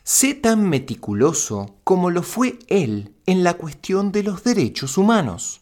Sé 0.09 0.35
tan 0.35 0.69
meticuloso 0.69 1.75
como 1.83 2.11
lo 2.11 2.23
fue 2.23 2.59
él 2.67 3.13
en 3.25 3.43
la 3.43 3.55
cuestión 3.55 4.13
de 4.13 4.23
los 4.23 4.41
derechos 4.41 4.97
humanos. 4.97 5.59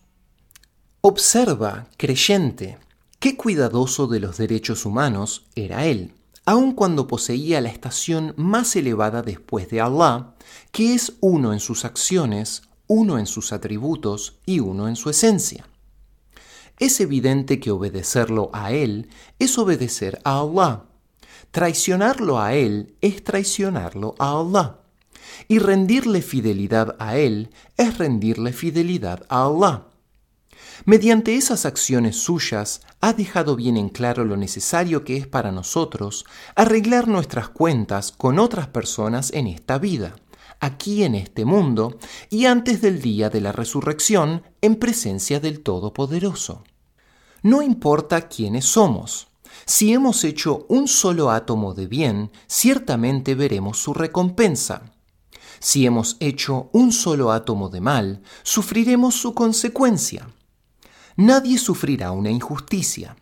Observa, 1.02 1.88
creyente, 1.98 2.78
qué 3.18 3.36
cuidadoso 3.38 4.06
de 4.06 4.20
los 4.20 4.38
derechos 4.38 4.86
humanos 4.86 5.48
era 5.56 5.88
él, 5.88 6.14
aun 6.46 6.74
cuando 6.74 7.08
poseía 7.08 7.60
la 7.60 7.70
estación 7.70 8.36
más 8.38 8.76
elevada 8.76 9.24
después 9.24 9.68
de 9.72 9.82
Allah, 9.82 10.36
que 10.72 10.94
es 10.94 11.14
uno 11.22 11.52
en 11.52 11.60
sus 11.60 11.84
acciones, 11.84 12.62
uno 12.86 13.18
en 13.18 13.26
sus 13.26 13.52
atributos 13.52 14.38
y 14.46 14.60
uno 14.60 14.88
en 14.88 14.96
su 14.96 15.10
esencia. 15.10 15.68
Es 16.78 17.00
evidente 17.00 17.60
que 17.60 17.72
obedecerlo 17.72 18.52
a 18.54 18.74
Él 18.74 19.10
es 19.40 19.58
obedecer 19.58 20.22
a 20.24 20.42
Allah. 20.42 20.84
Traicionarlo 21.56 22.38
a 22.38 22.54
Él 22.54 22.98
es 23.00 23.24
traicionarlo 23.24 24.14
a 24.20 24.32
Allah. 24.32 24.82
Y 25.48 25.60
rendirle 25.60 26.22
fidelidad 26.22 26.98
a 27.00 27.16
Él 27.16 27.50
es 27.78 27.98
rendirle 27.98 28.52
fidelidad 28.52 29.26
a 29.30 29.46
Allah. 29.46 29.86
Mediante 30.84 31.38
esas 31.38 31.66
acciones 31.66 32.18
suyas 32.18 32.82
ha 33.00 33.14
dejado 33.14 33.56
bien 33.56 33.78
en 33.78 33.88
claro 33.88 34.26
lo 34.26 34.36
necesario 34.36 35.06
que 35.06 35.16
es 35.16 35.28
para 35.28 35.54
nosotros 35.54 36.26
arreglar 36.58 37.08
nuestras 37.08 37.48
cuentas 37.48 38.12
con 38.12 38.38
otras 38.38 38.68
personas 38.68 39.32
en 39.32 39.48
esta 39.48 39.78
vida, 39.78 40.18
aquí 40.60 41.06
en 41.06 41.16
este 41.16 41.46
mundo 41.46 42.00
y 42.30 42.48
antes 42.48 42.82
del 42.82 43.02
día 43.02 43.30
de 43.30 43.40
la 43.40 43.54
resurrección 43.54 44.44
en 44.60 44.76
presencia 44.76 45.40
del 45.40 45.64
Todopoderoso. 45.64 46.66
No 47.44 47.62
importa 47.62 48.28
quiénes 48.28 48.66
somos. 48.66 49.30
Si 49.66 49.94
hemos 49.94 50.24
hecho 50.24 50.66
un 50.70 50.88
solo 50.88 51.32
átomo 51.32 51.74
de 51.74 51.88
bien, 51.88 52.32
ciertamente 52.48 53.34
veremos 53.34 53.80
su 53.80 53.96
recompensa. 53.96 54.94
Si 55.60 55.88
hemos 55.88 56.18
hecho 56.20 56.70
un 56.72 56.92
solo 56.92 57.32
átomo 57.32 57.70
de 57.70 57.82
mal, 57.82 58.22
sufriremos 58.44 59.16
su 59.16 59.34
consecuencia. 59.34 60.30
Nadie 61.16 61.58
sufrirá 61.58 62.12
una 62.12 62.30
injusticia. 62.30 63.16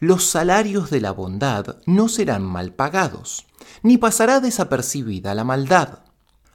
Los 0.00 0.24
salarios 0.24 0.90
de 0.90 1.00
la 1.02 1.10
bondad 1.10 1.76
no 1.84 2.08
serán 2.08 2.42
mal 2.42 2.72
pagados, 2.72 3.46
ni 3.82 3.98
pasará 3.98 4.40
desapercibida 4.40 5.34
la 5.34 5.44
maldad. 5.44 6.00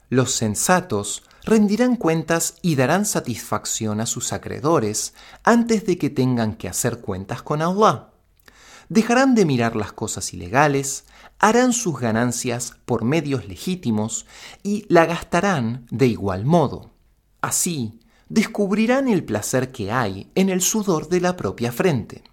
Los 0.10 0.32
sensatos 0.32 1.24
rendirán 1.44 1.96
cuentas 1.96 2.56
y 2.64 2.76
darán 2.76 3.06
satisfacción 3.06 4.02
a 4.02 4.08
sus 4.08 4.34
acreedores 4.34 5.14
antes 5.44 5.86
de 5.86 5.98
que 6.00 6.10
tengan 6.10 6.56
que 6.56 6.68
hacer 6.68 7.02
cuentas 7.02 7.44
con 7.44 7.62
Allah. 7.62 8.11
Dejarán 8.92 9.36
de 9.36 9.46
mirar 9.46 9.78
las 9.78 9.94
cosas 9.94 10.34
ilegales, 10.34 11.06
harán 11.40 11.72
sus 11.72 11.98
ganancias 11.98 12.76
por 12.84 13.06
medios 13.06 13.48
legítimos 13.48 14.26
y 14.64 14.84
la 14.90 15.06
gastarán 15.06 15.88
de 15.92 16.08
igual 16.08 16.44
modo. 16.44 16.92
Así, 17.40 18.02
descubrirán 18.28 19.08
el 19.08 19.24
placer 19.24 19.72
que 19.72 19.94
hay 19.94 20.30
en 20.36 20.50
el 20.50 20.60
sudor 20.60 21.08
de 21.08 21.22
la 21.22 21.38
propia 21.38 21.72
frente. 21.72 22.26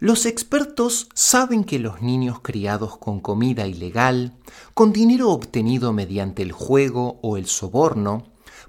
Los 0.00 0.26
expertos 0.26 1.10
saben 1.14 1.62
que 1.62 1.78
los 1.78 2.02
niños 2.02 2.40
criados 2.40 2.98
con 2.98 3.20
comida 3.20 3.68
ilegal, 3.68 4.34
con 4.74 4.92
dinero 4.92 5.30
obtenido 5.30 5.92
mediante 5.92 6.42
el 6.42 6.50
juego 6.50 7.20
o 7.22 7.36
el 7.36 7.46
soborno, 7.46 8.24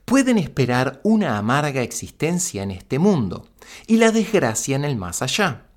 pueden 0.06 0.38
esperar 0.38 1.02
una 1.04 1.40
amarga 1.40 1.82
existencia 1.82 2.62
en 2.62 2.70
este 2.70 3.00
mundo 3.00 3.48
y 3.88 3.98
la 3.98 4.12
desgracia 4.12 4.76
en 4.76 4.86
el 4.86 4.96
más 4.96 5.24
allá. 5.24 5.69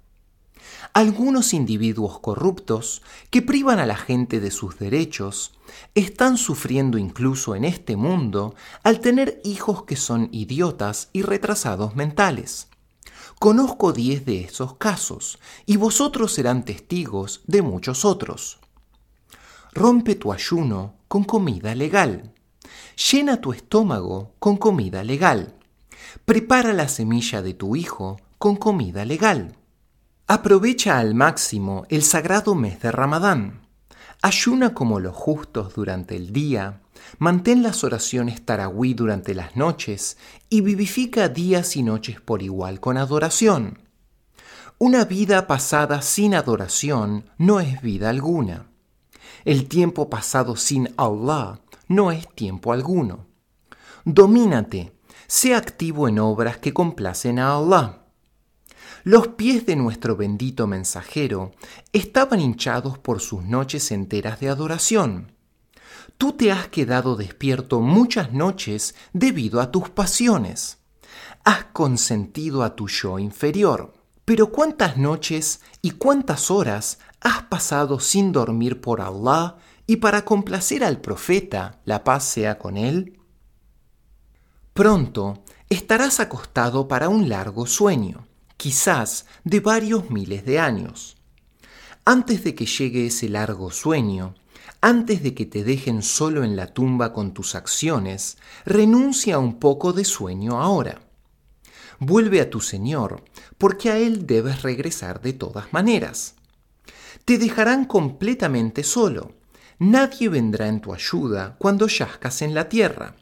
Algunos 0.94 1.55
individuos 1.55 2.18
corruptos 2.18 3.00
que 3.31 3.40
privan 3.40 3.78
a 3.78 3.87
la 3.87 3.96
gente 3.96 4.40
de 4.40 4.50
sus 4.50 4.78
derechos 4.78 5.52
están 5.94 6.37
sufriendo 6.37 6.98
incluso 6.98 7.55
en 7.55 7.64
este 7.64 7.96
mundo 7.96 8.55
al 8.83 9.00
tener 9.00 9.40
hijos 9.42 9.85
que 9.85 9.96
son 9.96 10.28
idiotas 10.33 11.09
y 11.14 11.22
retrasados 11.22 11.96
mentales. 11.96 12.68
Conozco 13.38 13.94
diez 13.94 14.26
de 14.26 14.42
esos 14.42 14.76
casos, 14.76 15.38
y 15.64 15.78
vosotros 15.78 16.35
serán 16.35 16.64
testigos 16.64 17.40
de 17.46 17.62
muchos 17.62 18.05
otros. 18.05 18.59
Rompe 19.72 20.14
tu 20.14 20.31
ayuno 20.31 20.96
con 21.09 21.24
comida 21.24 21.74
legal. 21.74 22.35
Llena 23.11 23.40
tu 23.40 23.55
estómago 23.55 24.35
con 24.38 24.59
comida 24.59 25.02
legal. 25.02 25.57
Prepara 26.26 26.74
la 26.74 26.87
semilla 26.88 27.40
de 27.40 27.55
tu 27.55 27.76
hijo 27.76 28.20
con 28.38 28.57
comida 28.57 29.07
legal. 29.07 29.57
Aprovecha 30.32 30.96
al 30.96 31.14
máximo 31.14 31.84
el 31.90 32.02
sagrado 32.02 32.54
mes 32.54 32.80
de 32.80 32.90
Ramadán. 32.90 33.68
Ayuna 34.22 34.72
como 34.72 34.98
los 34.98 35.14
justos 35.14 35.74
durante 35.74 36.16
el 36.16 36.32
día 36.32 36.80
Mantén 37.18 37.62
las 37.62 37.84
oraciones 37.84 38.42
tarawí 38.42 38.94
durante 38.94 39.34
las 39.34 39.56
noches 39.56 40.16
y 40.48 40.62
vivifica 40.62 41.28
días 41.28 41.76
y 41.76 41.82
noches 41.82 42.18
por 42.22 42.42
igual 42.42 42.80
con 42.80 42.96
adoración. 42.96 43.80
Una 44.78 45.04
vida 45.04 45.46
pasada 45.46 46.00
sin 46.00 46.34
adoración 46.34 47.28
no 47.36 47.60
es 47.60 47.82
vida 47.82 48.08
alguna. 48.08 48.70
El 49.44 49.68
tiempo 49.68 50.08
pasado 50.08 50.56
sin 50.56 50.94
Allah 50.96 51.60
no 51.88 52.10
es 52.10 52.26
tiempo 52.34 52.72
alguno. 52.72 53.26
Domínate, 54.06 54.94
sé 55.26 55.54
activo 55.54 56.08
en 56.08 56.20
obras 56.20 56.56
que 56.56 56.72
complacen 56.72 57.38
a 57.38 57.54
Allah. 57.54 58.01
Los 59.04 59.28
pies 59.28 59.66
de 59.66 59.76
nuestro 59.76 60.16
bendito 60.16 60.66
mensajero 60.66 61.52
estaban 61.92 62.40
hinchados 62.40 62.98
por 62.98 63.20
sus 63.20 63.42
noches 63.44 63.90
enteras 63.90 64.40
de 64.40 64.48
adoración 64.48 65.32
tú 66.22 66.32
te 66.32 66.52
has 66.52 66.68
quedado 66.68 67.16
despierto 67.16 67.80
muchas 67.80 68.32
noches 68.32 68.94
debido 69.12 69.60
a 69.60 69.72
tus 69.72 69.90
pasiones. 69.90 70.78
Has 71.44 71.64
consentido 71.72 72.62
a 72.62 72.76
tu 72.76 72.86
yo 72.86 73.18
inferior. 73.18 73.92
Pero 74.24 74.52
¿cuántas 74.52 74.96
noches 74.96 75.62
y 75.82 75.90
cuántas 75.90 76.48
horas 76.52 77.00
has 77.20 77.42
pasado 77.44 77.98
sin 77.98 78.30
dormir 78.30 78.80
por 78.80 79.00
Allah 79.00 79.56
y 79.84 79.96
para 79.96 80.24
complacer 80.24 80.84
al 80.84 81.00
profeta, 81.00 81.80
la 81.84 82.04
paz 82.04 82.22
sea 82.22 82.56
con 82.56 82.76
él? 82.76 83.18
Pronto 84.72 85.42
estarás 85.68 86.20
acostado 86.20 86.86
para 86.86 87.08
un 87.08 87.28
largo 87.28 87.66
sueño, 87.66 88.28
quizás 88.62 89.27
de 89.42 89.59
varios 89.59 90.09
miles 90.11 90.44
de 90.44 90.61
años. 90.61 91.16
Antes 92.05 92.44
de 92.44 92.55
que 92.55 92.64
llegue 92.64 93.07
ese 93.07 93.29
largo 93.29 93.72
sueño, 93.72 94.37
antes 94.81 95.25
de 95.25 95.35
que 95.35 95.46
te 95.46 95.64
dejen 95.64 96.01
solo 96.05 96.44
en 96.44 96.55
la 96.55 96.68
tumba 96.68 97.12
con 97.12 97.35
tus 97.35 97.57
acciones, 97.57 98.38
renuncia 98.64 99.40
un 99.40 99.59
poco 99.59 99.92
de 99.92 100.05
sueño 100.05 100.62
ahora. 100.62 101.03
Vuelve 101.98 102.40
a 102.40 102.51
tu 102.51 102.61
Señor, 102.61 103.25
porque 103.59 103.90
a 103.90 103.98
Él 103.98 104.29
debes 104.29 104.62
regresar 104.62 105.20
de 105.20 105.33
todas 105.33 105.72
maneras. 105.72 106.37
Te 107.25 107.38
dejarán 107.38 107.85
completamente 107.85 108.85
solo. 108.85 109.33
Nadie 109.81 110.29
vendrá 110.29 110.68
en 110.68 110.81
tu 110.81 110.94
ayuda 110.94 111.57
cuando 111.59 111.88
yazcas 111.88 112.42
en 112.42 112.55
la 112.55 112.68
tierra. 112.68 113.16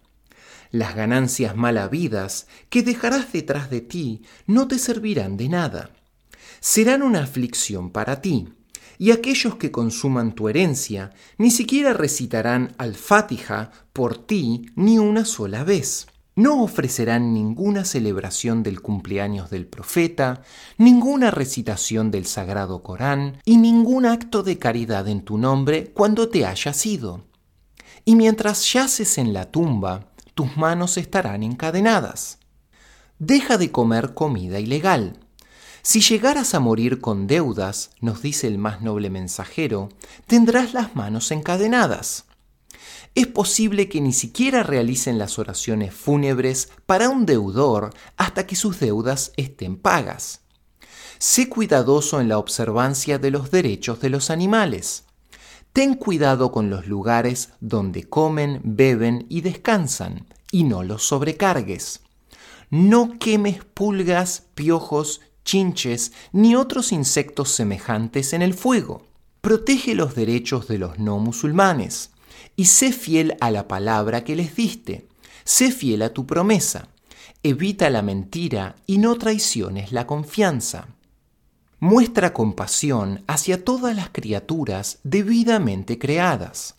Las 0.70 0.94
ganancias 0.94 1.56
mal 1.56 1.78
habidas 1.78 2.46
que 2.68 2.82
dejarás 2.82 3.32
detrás 3.32 3.70
de 3.70 3.80
ti 3.80 4.22
no 4.46 4.68
te 4.68 4.78
servirán 4.78 5.36
de 5.36 5.48
nada. 5.48 5.90
Serán 6.60 7.02
una 7.02 7.24
aflicción 7.24 7.90
para 7.90 8.20
ti 8.20 8.48
y 8.98 9.12
aquellos 9.12 9.56
que 9.56 9.70
consuman 9.70 10.34
tu 10.34 10.48
herencia 10.48 11.12
ni 11.38 11.50
siquiera 11.50 11.94
recitarán 11.94 12.74
al 12.76 12.94
Fatiha 12.94 13.70
por 13.92 14.18
ti 14.18 14.66
ni 14.76 14.98
una 14.98 15.24
sola 15.24 15.64
vez. 15.64 16.06
No 16.36 16.62
ofrecerán 16.62 17.34
ninguna 17.34 17.84
celebración 17.84 18.62
del 18.62 18.80
cumpleaños 18.80 19.50
del 19.50 19.66
profeta, 19.66 20.42
ninguna 20.78 21.30
recitación 21.30 22.10
del 22.10 22.26
sagrado 22.26 22.82
Corán 22.82 23.38
y 23.44 23.56
ningún 23.56 24.06
acto 24.06 24.42
de 24.42 24.58
caridad 24.58 25.08
en 25.08 25.22
tu 25.22 25.38
nombre 25.38 25.92
cuando 25.92 26.28
te 26.28 26.46
hayas 26.46 26.86
ido. 26.86 27.24
Y 28.04 28.16
mientras 28.16 28.72
yaces 28.72 29.18
en 29.18 29.32
la 29.32 29.50
tumba, 29.50 30.09
tus 30.34 30.56
manos 30.56 30.96
estarán 30.96 31.42
encadenadas. 31.42 32.38
Deja 33.18 33.58
de 33.58 33.70
comer 33.70 34.14
comida 34.14 34.60
ilegal 34.60 35.18
si 35.82 36.02
llegaras 36.02 36.54
a 36.54 36.60
morir 36.60 37.00
con 37.00 37.26
deudas, 37.26 37.90
nos 38.00 38.20
dice 38.20 38.46
el 38.46 38.58
más 38.58 38.82
noble 38.82 39.08
mensajero, 39.08 39.88
tendrás 40.26 40.74
las 40.74 40.94
manos 40.94 41.30
encadenadas. 41.30 42.26
Es 43.14 43.26
posible 43.26 43.88
que 43.88 44.00
ni 44.00 44.12
siquiera 44.12 44.62
realicen 44.62 45.18
las 45.18 45.38
oraciones 45.38 45.94
fúnebres 45.94 46.70
para 46.84 47.08
un 47.08 47.24
deudor 47.24 47.94
hasta 48.16 48.46
que 48.46 48.56
sus 48.56 48.78
deudas 48.78 49.32
estén 49.36 49.76
pagas. 49.76 50.42
Sé 51.18 51.48
cuidadoso 51.48 52.20
en 52.20 52.28
la 52.28 52.38
observancia 52.38 53.18
de 53.18 53.30
los 53.30 53.50
derechos 53.50 54.00
de 54.00 54.10
los 54.10 54.30
animales. 54.30 55.04
Ten 55.72 55.94
cuidado 55.94 56.50
con 56.50 56.68
los 56.68 56.86
lugares 56.86 57.50
donde 57.60 58.04
comen, 58.04 58.60
beben 58.64 59.26
y 59.28 59.42
descansan, 59.42 60.26
y 60.50 60.64
no 60.64 60.82
los 60.82 61.04
sobrecargues. 61.06 62.00
No 62.70 63.18
quemes 63.18 63.64
pulgas, 63.64 64.44
piojos 64.54 65.20
chinches 65.44 66.12
ni 66.32 66.54
otros 66.54 66.92
insectos 66.92 67.50
semejantes 67.50 68.32
en 68.32 68.42
el 68.42 68.54
fuego. 68.54 69.06
Protege 69.40 69.94
los 69.94 70.14
derechos 70.14 70.68
de 70.68 70.78
los 70.78 70.98
no 70.98 71.18
musulmanes 71.18 72.10
y 72.56 72.66
sé 72.66 72.92
fiel 72.92 73.36
a 73.40 73.50
la 73.50 73.68
palabra 73.68 74.22
que 74.22 74.36
les 74.36 74.54
diste. 74.54 75.08
Sé 75.44 75.72
fiel 75.72 76.02
a 76.02 76.12
tu 76.12 76.26
promesa. 76.26 76.88
Evita 77.42 77.88
la 77.90 78.02
mentira 78.02 78.76
y 78.86 78.98
no 78.98 79.16
traiciones 79.16 79.92
la 79.92 80.06
confianza. 80.06 80.88
Muestra 81.82 82.34
compasión 82.34 83.24
hacia 83.26 83.64
todas 83.64 83.96
las 83.96 84.10
criaturas 84.10 84.98
debidamente 85.02 85.98
creadas. 85.98 86.74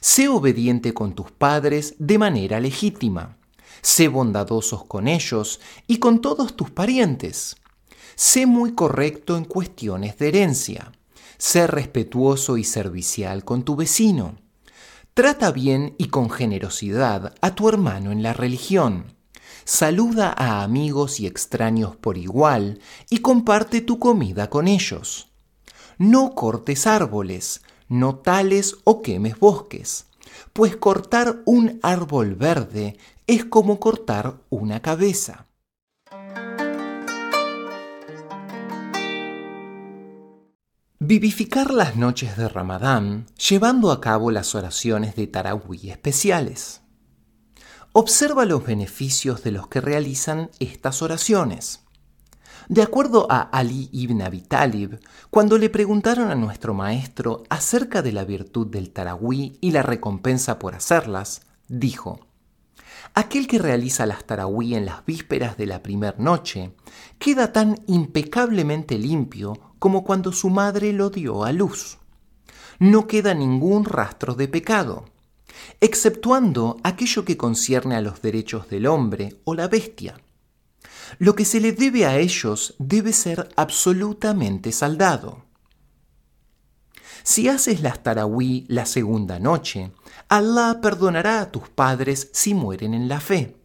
Sé 0.00 0.26
obediente 0.26 0.92
con 0.92 1.14
tus 1.14 1.30
padres 1.30 1.94
de 2.00 2.18
manera 2.18 2.58
legítima. 2.58 3.36
Sé 3.82 4.08
bondadosos 4.08 4.84
con 4.84 5.06
ellos 5.06 5.60
y 5.86 5.98
con 5.98 6.20
todos 6.20 6.56
tus 6.56 6.70
parientes. 6.70 7.54
Sé 8.16 8.46
muy 8.46 8.74
correcto 8.74 9.36
en 9.36 9.44
cuestiones 9.44 10.18
de 10.18 10.26
herencia. 10.26 10.90
Sé 11.38 11.68
respetuoso 11.68 12.56
y 12.56 12.64
servicial 12.64 13.44
con 13.44 13.62
tu 13.62 13.76
vecino. 13.76 14.34
Trata 15.14 15.52
bien 15.52 15.94
y 15.98 16.08
con 16.08 16.28
generosidad 16.30 17.32
a 17.40 17.54
tu 17.54 17.68
hermano 17.68 18.10
en 18.10 18.24
la 18.24 18.32
religión. 18.32 19.14
Saluda 19.64 20.34
a 20.36 20.62
amigos 20.62 21.20
y 21.20 21.26
extraños 21.26 21.96
por 21.96 22.18
igual 22.18 22.80
y 23.08 23.18
comparte 23.18 23.80
tu 23.80 23.98
comida 23.98 24.50
con 24.50 24.66
ellos. 24.68 25.28
No 25.98 26.34
cortes 26.34 26.86
árboles, 26.86 27.62
no 27.88 28.16
tales 28.16 28.76
o 28.84 29.02
quemes 29.02 29.38
bosques, 29.38 30.06
pues 30.52 30.76
cortar 30.76 31.42
un 31.44 31.78
árbol 31.82 32.34
verde 32.34 32.96
es 33.26 33.44
como 33.44 33.78
cortar 33.78 34.40
una 34.50 34.80
cabeza. 34.80 35.46
Vivificar 40.98 41.72
las 41.72 41.96
noches 41.96 42.36
de 42.36 42.48
Ramadán 42.48 43.26
llevando 43.36 43.90
a 43.90 44.00
cabo 44.00 44.30
las 44.30 44.54
oraciones 44.54 45.16
de 45.16 45.26
Tarahui 45.26 45.90
especiales. 45.90 46.81
Observa 47.94 48.46
los 48.46 48.64
beneficios 48.64 49.42
de 49.42 49.50
los 49.50 49.68
que 49.68 49.82
realizan 49.82 50.48
estas 50.60 51.02
oraciones. 51.02 51.80
De 52.70 52.80
acuerdo 52.80 53.26
a 53.30 53.42
Ali 53.42 53.90
ibn 53.92 54.22
Abi 54.22 54.40
Talib, 54.40 54.98
cuando 55.28 55.58
le 55.58 55.68
preguntaron 55.68 56.30
a 56.30 56.34
nuestro 56.34 56.72
maestro 56.72 57.42
acerca 57.50 58.00
de 58.00 58.12
la 58.12 58.24
virtud 58.24 58.68
del 58.68 58.92
Tarahui 58.92 59.58
y 59.60 59.72
la 59.72 59.82
recompensa 59.82 60.58
por 60.58 60.74
hacerlas, 60.74 61.42
dijo: 61.68 62.20
Aquel 63.12 63.46
que 63.46 63.58
realiza 63.58 64.06
las 64.06 64.24
Tarahui 64.24 64.74
en 64.74 64.86
las 64.86 65.04
vísperas 65.04 65.58
de 65.58 65.66
la 65.66 65.82
primer 65.82 66.18
noche 66.18 66.74
queda 67.18 67.52
tan 67.52 67.78
impecablemente 67.88 68.96
limpio 68.96 69.74
como 69.78 70.02
cuando 70.02 70.32
su 70.32 70.48
madre 70.48 70.94
lo 70.94 71.10
dio 71.10 71.44
a 71.44 71.52
luz. 71.52 71.98
No 72.78 73.06
queda 73.06 73.34
ningún 73.34 73.84
rastro 73.84 74.34
de 74.34 74.48
pecado 74.48 75.11
exceptuando 75.80 76.78
aquello 76.82 77.24
que 77.24 77.36
concierne 77.36 77.96
a 77.96 78.00
los 78.00 78.22
derechos 78.22 78.68
del 78.68 78.86
hombre 78.86 79.36
o 79.44 79.54
la 79.54 79.68
bestia. 79.68 80.20
Lo 81.18 81.34
que 81.34 81.44
se 81.44 81.60
le 81.60 81.72
debe 81.72 82.06
a 82.06 82.18
ellos 82.18 82.74
debe 82.78 83.12
ser 83.12 83.48
absolutamente 83.56 84.72
saldado. 84.72 85.44
Si 87.22 87.48
haces 87.48 87.82
las 87.82 88.02
tarawí 88.02 88.64
la 88.68 88.86
segunda 88.86 89.38
noche, 89.38 89.92
Allah 90.28 90.80
perdonará 90.82 91.40
a 91.40 91.50
tus 91.52 91.68
padres 91.68 92.30
si 92.32 92.54
mueren 92.54 92.94
en 92.94 93.08
la 93.08 93.20
fe. 93.20 93.56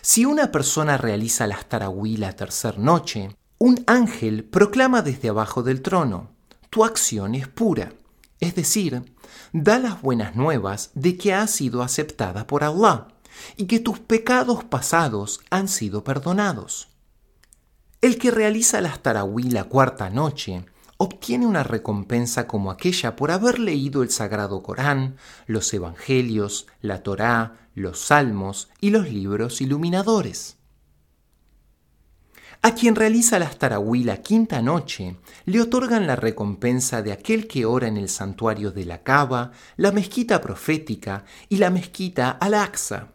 Si 0.00 0.24
una 0.24 0.50
persona 0.50 0.96
realiza 0.98 1.46
las 1.46 1.68
tarawí 1.68 2.16
la 2.16 2.34
tercera 2.34 2.78
noche, 2.78 3.36
un 3.58 3.82
ángel 3.86 4.44
proclama 4.44 5.00
desde 5.00 5.28
abajo 5.28 5.62
del 5.62 5.80
trono, 5.80 6.30
tu 6.70 6.84
acción 6.84 7.34
es 7.34 7.46
pura, 7.46 7.92
es 8.40 8.54
decir, 8.54 9.13
da 9.52 9.78
las 9.78 10.02
buenas 10.02 10.36
nuevas 10.36 10.90
de 10.94 11.16
que 11.16 11.34
has 11.34 11.50
sido 11.50 11.82
aceptada 11.82 12.46
por 12.46 12.64
Allah 12.64 13.08
y 13.56 13.66
que 13.66 13.80
tus 13.80 13.98
pecados 13.98 14.64
pasados 14.64 15.40
han 15.50 15.68
sido 15.68 16.04
perdonados. 16.04 16.88
El 18.00 18.18
que 18.18 18.30
realiza 18.30 18.80
las 18.80 19.00
tarawí 19.00 19.44
la 19.44 19.64
cuarta 19.64 20.10
noche 20.10 20.64
obtiene 20.96 21.46
una 21.46 21.62
recompensa 21.62 22.46
como 22.46 22.70
aquella 22.70 23.16
por 23.16 23.30
haber 23.30 23.58
leído 23.58 24.02
el 24.02 24.10
Sagrado 24.10 24.62
Corán, 24.62 25.16
los 25.46 25.72
Evangelios, 25.72 26.66
la 26.80 27.02
Torá, 27.02 27.68
los 27.74 27.98
Salmos 28.00 28.68
y 28.80 28.90
los 28.90 29.08
libros 29.10 29.60
iluminadores. 29.60 30.56
A 32.66 32.74
quien 32.74 32.94
realiza 32.94 33.38
las 33.38 33.58
tarawí 33.58 34.04
la 34.04 34.22
quinta 34.22 34.62
noche, 34.62 35.18
le 35.44 35.60
otorgan 35.60 36.06
la 36.06 36.16
recompensa 36.16 37.02
de 37.02 37.12
aquel 37.12 37.46
que 37.46 37.66
ora 37.66 37.88
en 37.88 37.98
el 37.98 38.08
santuario 38.08 38.70
de 38.70 38.86
la 38.86 39.02
Cava, 39.02 39.52
la 39.76 39.92
mezquita 39.92 40.40
profética 40.40 41.26
y 41.50 41.58
la 41.58 41.68
mezquita 41.68 42.30
al-Aqsa. 42.30 43.08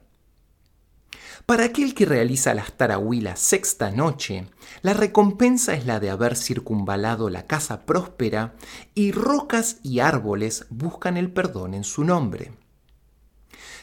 Para 1.48 1.66
aquel 1.66 1.96
que 1.96 2.06
realiza 2.06 2.54
las 2.54 2.74
tarawí 2.74 3.22
la 3.22 3.36
sexta 3.38 3.90
noche, 3.90 4.46
la 4.84 4.94
recompensa 4.94 5.74
es 5.74 5.88
la 5.88 6.00
de 6.00 6.12
haber 6.12 6.36
circunvalado 6.36 7.32
la 7.32 7.48
casa 7.48 7.88
próspera 7.88 8.54
y 8.94 9.14
rocas 9.14 9.78
y 9.82 10.00
árboles 10.00 10.68
buscan 10.70 11.18
el 11.18 11.32
perdón 11.32 11.74
en 11.74 11.86
su 11.86 12.04
nombre. 12.04 12.52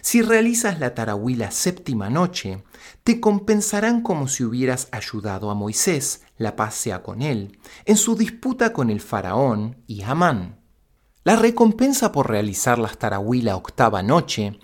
Si 0.01 0.23
realizas 0.23 0.79
la 0.79 0.95
tarawí 0.95 1.35
la 1.35 1.51
séptima 1.51 2.09
noche, 2.09 2.63
te 3.07 3.21
compensarán 3.21 4.03
como 4.03 4.27
si 4.27 4.42
hubieras 4.42 4.88
ayudado 4.90 5.53
a 5.53 5.55
Moisés, 5.55 6.23
la 6.38 6.57
paz 6.57 6.75
sea 6.75 7.05
con 7.05 7.23
él, 7.23 7.57
en 7.85 7.97
su 7.97 8.16
disputa 8.16 8.73
con 8.73 8.90
el 8.90 9.01
faraón 9.01 9.77
y 9.87 10.03
Amán. 10.03 10.59
La 11.23 11.37
recompensa 11.37 12.11
por 12.11 12.29
realizar 12.29 12.81
las 12.81 12.99
tarawí 12.99 13.42
la 13.42 13.55
octava 13.55 14.03
noche 14.03 14.59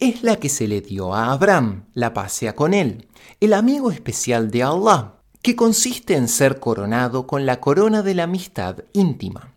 es 0.00 0.24
la 0.24 0.40
que 0.40 0.48
se 0.48 0.66
le 0.66 0.80
dio 0.80 1.14
a 1.14 1.30
Abraham, 1.30 1.84
la 1.94 2.12
paz 2.12 2.32
sea 2.32 2.56
con 2.56 2.74
él, 2.74 3.06
el 3.38 3.52
amigo 3.52 3.92
especial 3.92 4.50
de 4.50 4.64
Allah, 4.64 5.20
que 5.40 5.54
consiste 5.54 6.16
en 6.16 6.26
ser 6.26 6.58
coronado 6.58 7.28
con 7.28 7.46
la 7.46 7.60
corona 7.60 8.02
de 8.02 8.14
la 8.14 8.24
amistad 8.24 8.78
íntima. 8.92 9.54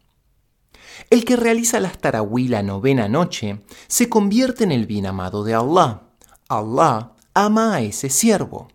El 1.10 1.26
que 1.26 1.38
realiza 1.38 1.80
las 1.80 1.98
tarawí 1.98 2.50
la 2.50 2.62
novena 2.62 3.08
noche 3.08 3.64
se 3.88 4.10
convierte 4.10 4.64
en 4.64 4.72
el 4.72 4.86
bien 4.86 5.08
amado 5.08 5.44
de 5.44 5.56
Allah. 5.56 6.04
Allah 6.50 7.17
ama 7.38 7.76
a 7.76 7.82
ese 7.82 8.10
siervo. 8.10 8.68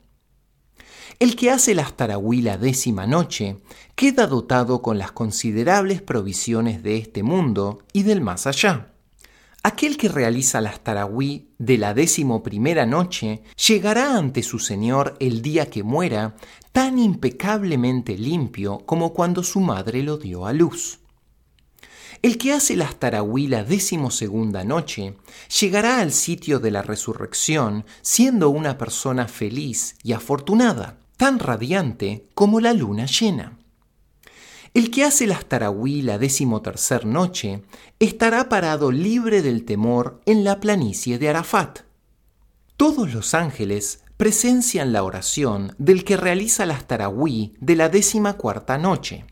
El 1.19 1.35
que 1.35 1.51
hace 1.51 1.75
las 1.75 1.97
tarawí 1.97 2.43
la 2.43 2.59
décima 2.59 3.09
noche 3.09 3.57
queda 3.97 4.29
dotado 4.29 4.83
con 4.83 4.99
las 4.99 5.11
considerables 5.11 6.01
provisiones 6.01 6.85
de 6.85 6.97
este 6.97 7.25
mundo 7.25 7.81
y 7.93 8.05
del 8.05 8.21
más 8.21 8.47
allá. 8.47 8.93
Aquel 9.65 9.97
que 9.97 10.09
realiza 10.09 10.61
las 10.61 10.79
tarawí 10.79 11.51
de 11.59 11.77
la 11.77 11.93
décimo 11.93 12.45
primera 12.45 12.87
noche 12.87 13.43
llegará 13.67 14.17
ante 14.17 14.45
su 14.45 14.61
Señor 14.61 15.17
el 15.19 15.43
día 15.43 15.67
que 15.67 15.83
muera 15.83 16.37
tan 16.71 17.01
impecablemente 17.01 18.17
limpio 18.17 18.79
como 18.87 19.13
cuando 19.13 19.43
su 19.43 19.59
madre 19.59 20.05
lo 20.05 20.19
dio 20.19 20.47
a 20.47 20.53
luz. 20.53 21.02
El 22.23 22.39
que 22.39 22.53
hace 22.53 22.77
las 22.77 23.01
tarawí 23.01 23.49
la 23.49 23.67
segunda 24.11 24.63
noche 24.63 25.17
llegará 25.61 25.99
al 25.99 26.13
sitio 26.13 26.61
de 26.61 26.71
la 26.71 26.81
resurrección 26.81 27.85
siendo 28.01 28.49
una 28.49 28.79
persona 28.79 29.27
feliz 29.27 29.97
y 30.05 30.13
afortunada, 30.13 31.01
tan 31.17 31.41
radiante 31.41 32.29
como 32.35 32.61
la 32.61 32.75
luna 32.75 33.07
llena. 33.07 33.59
El 34.73 34.93
que 34.93 35.03
hace 35.03 35.27
las 35.27 35.47
tarawí 35.47 36.01
la 36.01 36.17
decimotercer 36.17 37.07
noche 37.07 37.65
estará 37.99 38.49
parado 38.49 38.93
libre 38.93 39.43
del 39.43 39.65
temor 39.65 40.21
en 40.25 40.45
la 40.45 40.61
planicie 40.61 41.19
de 41.19 41.29
Arafat. 41.29 41.81
Todos 42.77 43.13
los 43.13 43.35
ángeles 43.35 44.05
presencian 44.17 44.93
la 44.93 45.03
oración 45.03 45.75
del 45.77 46.05
que 46.05 46.17
realiza 46.17 46.67
las 46.67 46.87
tarawí 46.87 47.55
de 47.59 47.75
la 47.75 47.91
cuarta 48.37 48.79
noche 48.79 49.25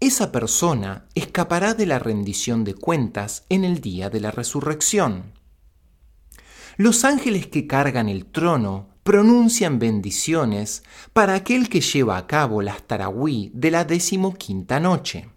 esa 0.00 0.30
persona 0.30 1.06
escapará 1.14 1.74
de 1.74 1.86
la 1.86 1.98
rendición 1.98 2.64
de 2.64 2.74
cuentas 2.74 3.44
en 3.48 3.64
el 3.64 3.80
día 3.80 4.10
de 4.10 4.20
la 4.20 4.30
resurrección. 4.30 5.32
Los 6.76 7.04
ángeles 7.04 7.46
que 7.46 7.66
cargan 7.66 8.08
el 8.08 8.26
trono 8.26 8.90
pronuncian 9.02 9.78
bendiciones 9.78 10.82
para 11.14 11.34
aquel 11.34 11.70
que 11.70 11.80
lleva 11.80 12.18
a 12.18 12.26
cabo 12.26 12.60
las 12.60 12.82
tarawí 12.82 13.50
de 13.54 13.70
la 13.70 13.84
decimoquinta 13.84 14.80
noche. 14.80 15.30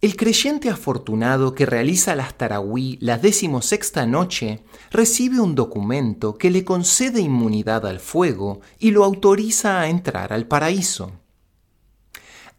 El 0.00 0.16
creyente 0.16 0.70
afortunado 0.70 1.54
que 1.54 1.66
realiza 1.66 2.14
las 2.14 2.38
tarawí 2.38 2.98
la 3.00 3.18
decimosexta 3.18 4.06
noche 4.06 4.62
recibe 4.90 5.40
un 5.40 5.54
documento 5.54 6.38
que 6.38 6.50
le 6.50 6.64
concede 6.64 7.20
inmunidad 7.20 7.86
al 7.86 8.00
fuego 8.00 8.60
y 8.78 8.92
lo 8.92 9.04
autoriza 9.04 9.80
a 9.80 9.88
entrar 9.88 10.32
al 10.32 10.46
paraíso. 10.46 11.23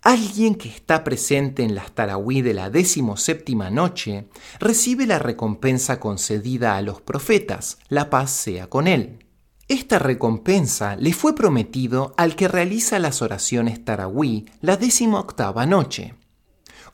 Alguien 0.06 0.53
que 0.53 0.70
está 0.70 1.03
presente 1.03 1.64
en 1.64 1.74
las 1.74 1.93
tarawí 1.93 2.43
de 2.43 2.53
la 2.53 2.70
séptima 3.16 3.72
noche 3.72 4.30
recibe 4.60 5.08
la 5.08 5.18
recompensa 5.18 5.99
concedida 5.99 6.78
a 6.78 6.84
los 6.84 7.01
profetas, 7.01 7.80
la 7.89 8.12
paz 8.12 8.30
sea 8.30 8.70
con 8.70 8.86
él. 8.88 9.26
Esta 9.68 9.97
recompensa 9.97 10.95
le 10.95 11.12
fue 11.12 11.34
prometido 11.34 12.14
al 12.18 12.36
que 12.36 12.47
realiza 12.47 12.99
las 12.99 13.24
oraciones 13.24 13.84
tarawí 13.84 14.45
la 14.62 14.78
octava 15.22 15.66
noche. 15.66 16.14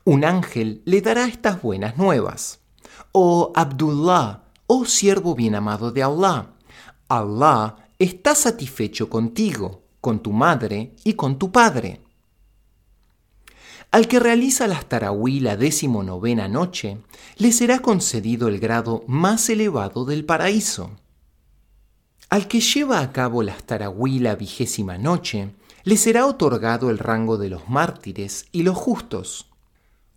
Un 0.04 0.24
ángel 0.24 0.80
le 0.86 1.02
dará 1.02 1.26
estas 1.26 1.60
buenas 1.60 1.98
nuevas. 1.98 2.60
oh 3.12 3.52
Abdullah, 3.54 4.44
oh 4.66 4.86
siervo 4.86 5.34
bien 5.34 5.54
amado 5.54 5.92
de 5.92 6.02
Allah, 6.02 6.54
Allah 7.08 7.76
está 7.98 8.34
satisfecho 8.34 9.10
contigo, 9.10 9.82
con 10.00 10.22
tu 10.22 10.32
madre 10.32 10.94
y 11.04 11.12
con 11.12 11.38
tu 11.38 11.52
padre. 11.52 12.01
Al 13.92 14.08
que 14.08 14.18
realiza 14.18 14.66
las 14.66 14.86
tarawí 14.88 15.38
la 15.40 15.58
decimonovena 15.58 16.48
noche, 16.48 16.96
le 17.36 17.52
será 17.52 17.80
concedido 17.80 18.48
el 18.48 18.58
grado 18.58 19.04
más 19.06 19.50
elevado 19.50 20.06
del 20.06 20.24
paraíso. 20.24 20.92
Al 22.30 22.48
que 22.48 22.62
lleva 22.62 23.00
a 23.00 23.12
cabo 23.12 23.42
las 23.42 23.64
tarawí 23.64 24.18
la 24.18 24.34
vigésima 24.34 24.96
noche, 24.96 25.50
le 25.84 25.98
será 25.98 26.24
otorgado 26.24 26.88
el 26.88 26.96
rango 26.96 27.36
de 27.36 27.50
los 27.50 27.68
mártires 27.68 28.46
y 28.50 28.62
los 28.62 28.78
justos. 28.78 29.50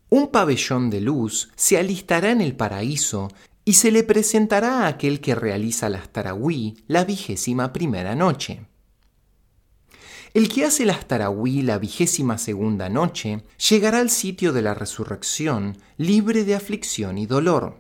Un 0.10 0.30
pabellón 0.30 0.90
de 0.90 1.02
luz 1.02 1.50
se 1.58 1.78
alistará 1.78 2.32
en 2.32 2.40
el 2.40 2.56
paraíso 2.56 3.28
y 3.66 3.74
se 3.74 3.92
le 3.92 4.04
presentará 4.04 4.84
a 4.84 4.88
aquel 4.88 5.20
que 5.20 5.36
realiza 5.36 5.90
las 5.90 6.08
tarawí 6.08 6.78
la 6.88 7.04
vigésima 7.04 7.74
primera 7.74 8.16
noche. 8.16 8.62
El 10.36 10.50
que 10.50 10.66
hace 10.66 10.84
las 10.84 11.08
tarawí 11.08 11.62
la 11.62 11.78
vigésima 11.78 12.38
segunda 12.38 12.90
noche 12.90 13.44
llegará 13.70 14.00
al 14.00 14.10
sitio 14.10 14.52
de 14.52 14.62
la 14.62 14.74
resurrección 14.74 15.78
libre 15.96 16.44
de 16.44 16.56
aflicción 16.56 17.18
y 17.18 17.26
dolor. 17.26 17.78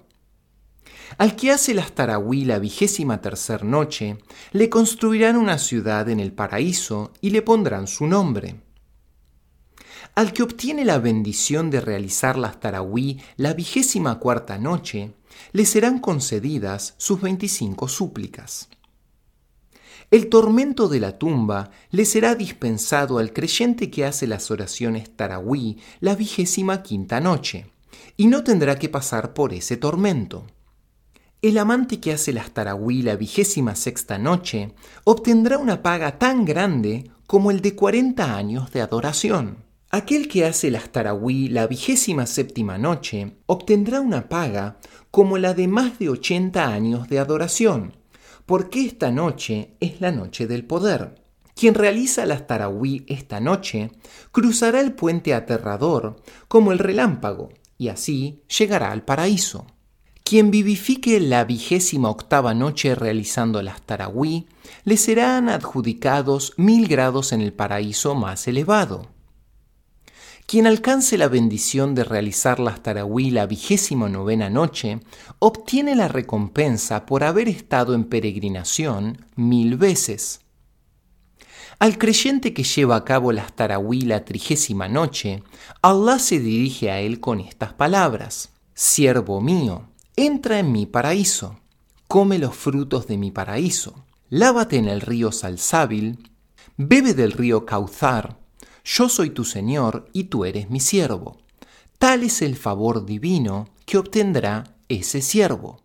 Al 1.17 1.35
que 1.35 1.51
hace 1.51 1.73
las 1.73 1.91
tarawí 1.91 2.45
la 2.45 2.57
vigésima 2.57 3.19
tercera 3.19 3.65
noche, 3.65 4.19
le 4.53 4.69
construirán 4.69 5.35
una 5.35 5.57
ciudad 5.57 6.07
en 6.07 6.21
el 6.21 6.31
paraíso 6.31 7.11
y 7.19 7.31
le 7.31 7.41
pondrán 7.41 7.87
su 7.87 8.07
nombre. 8.07 8.61
Al 10.15 10.31
que 10.31 10.41
obtiene 10.41 10.85
la 10.85 10.99
bendición 10.99 11.69
de 11.69 11.81
realizar 11.81 12.37
las 12.37 12.61
tarawí 12.61 13.19
la 13.35 13.53
vigésima 13.53 14.17
cuarta 14.17 14.57
noche, 14.57 15.11
le 15.51 15.65
serán 15.65 15.99
concedidas 15.99 16.93
sus 16.99 17.19
veinticinco 17.19 17.89
súplicas. 17.89 18.69
El 20.15 20.29
tormento 20.29 20.87
de 20.87 21.01
la 21.01 21.17
tumba 21.19 21.71
le 21.91 22.05
será 22.05 22.35
dispensado 22.35 23.17
al 23.17 23.33
creyente 23.33 23.91
que 23.91 24.05
hace 24.05 24.27
las 24.27 24.49
oraciones 24.49 25.13
tarawí 25.13 25.77
la 25.99 26.15
vigésima 26.15 26.83
quinta 26.83 27.19
noche, 27.19 27.65
y 28.15 28.27
no 28.27 28.41
tendrá 28.41 28.79
que 28.79 28.87
pasar 28.87 29.33
por 29.33 29.51
ese 29.51 29.75
tormento. 29.75 30.45
El 31.41 31.57
amante 31.57 31.99
que 31.99 32.13
hace 32.13 32.31
las 32.31 32.51
tarawí 32.51 33.01
la 33.01 33.17
vigésima 33.17 33.75
sexta 33.75 34.17
noche 34.17 34.73
obtendrá 35.03 35.57
una 35.57 35.83
paga 35.83 36.17
tan 36.17 36.45
grande 36.45 37.11
como 37.27 37.51
el 37.51 37.59
de 37.59 37.75
cuarenta 37.75 38.37
años 38.37 38.71
de 38.71 38.79
adoración. 38.79 39.65
Aquel 39.89 40.29
que 40.29 40.45
hace 40.45 40.71
las 40.71 40.93
tarawí 40.93 41.49
la 41.49 41.67
vigésima 41.67 42.25
séptima 42.25 42.77
noche 42.77 43.35
obtendrá 43.47 43.99
una 43.99 44.29
paga 44.29 44.77
como 45.11 45.37
la 45.37 45.53
de 45.53 45.67
más 45.67 45.99
de 45.99 46.07
ochenta 46.07 46.69
años 46.69 47.09
de 47.09 47.19
adoración 47.19 48.04
porque 48.45 48.85
esta 48.85 49.11
noche 49.11 49.75
es 49.79 50.01
la 50.01 50.11
noche 50.11 50.47
del 50.47 50.65
poder. 50.65 51.21
Quien 51.55 51.73
realiza 51.73 52.25
las 52.25 52.47
tarawí 52.47 53.05
esta 53.07 53.39
noche 53.39 53.91
cruzará 54.31 54.81
el 54.81 54.93
puente 54.93 55.33
aterrador 55.33 56.21
como 56.47 56.71
el 56.71 56.79
relámpago 56.79 57.49
y 57.77 57.87
así 57.87 58.43
llegará 58.57 58.91
al 58.91 59.03
paraíso. 59.03 59.65
Quien 60.23 60.49
vivifique 60.49 61.19
la 61.19 61.43
vigésima 61.45 62.09
octava 62.09 62.53
noche 62.53 62.95
realizando 62.95 63.61
las 63.61 63.81
tarawí, 63.83 64.47
le 64.83 64.97
serán 64.97 65.49
adjudicados 65.49 66.53
mil 66.57 66.87
grados 66.87 67.31
en 67.31 67.41
el 67.41 67.53
paraíso 67.53 68.15
más 68.15 68.47
elevado. 68.47 69.14
Quien 70.45 70.67
alcance 70.67 71.17
la 71.17 71.27
bendición 71.27 71.95
de 71.95 72.03
realizar 72.03 72.59
las 72.59 72.83
tarawí 72.83 73.31
la 73.31 73.47
vigésima 73.47 74.09
novena 74.09 74.47
noche, 74.47 74.99
obtiene 75.39 75.95
la 75.95 76.07
recompensa 76.07 77.07
por 77.07 77.23
haber 77.23 77.49
estado 77.49 77.95
en 77.95 78.03
peregrinación 78.03 79.25
mil 79.35 79.75
veces. 79.75 80.41
Al 81.79 81.97
creyente 81.97 82.53
que 82.53 82.63
lleva 82.63 82.95
a 82.95 83.03
cabo 83.03 83.31
las 83.31 83.53
tarawí 83.53 84.01
la 84.01 84.23
trigésima 84.23 84.87
noche, 84.87 85.41
Allah 85.81 86.19
se 86.19 86.39
dirige 86.39 86.91
a 86.91 86.99
él 86.99 87.19
con 87.19 87.39
estas 87.39 87.73
palabras: 87.73 88.49
Siervo 88.75 89.41
mío, 89.41 89.89
entra 90.15 90.59
en 90.59 90.71
mi 90.71 90.85
paraíso, 90.85 91.59
come 92.07 92.37
los 92.37 92.55
frutos 92.55 93.07
de 93.07 93.17
mi 93.17 93.31
paraíso, 93.31 94.05
lávate 94.29 94.77
en 94.77 94.87
el 94.89 95.01
río 95.01 95.31
Salsábil, 95.31 96.29
bebe 96.77 97.15
del 97.15 97.31
río 97.31 97.65
Cauzar, 97.65 98.44
yo 98.85 99.09
soy 99.09 99.31
tu 99.31 99.43
Señor 99.43 100.07
y 100.13 100.25
tú 100.25 100.45
eres 100.45 100.69
mi 100.69 100.79
siervo. 100.79 101.41
Tal 101.97 102.21
es 102.23 102.43
el 102.43 102.55
favor 102.55 103.05
divino 103.05 103.67
que 103.85 103.97
obtendrá 103.97 104.75
ese 104.87 105.21
siervo. 105.21 105.81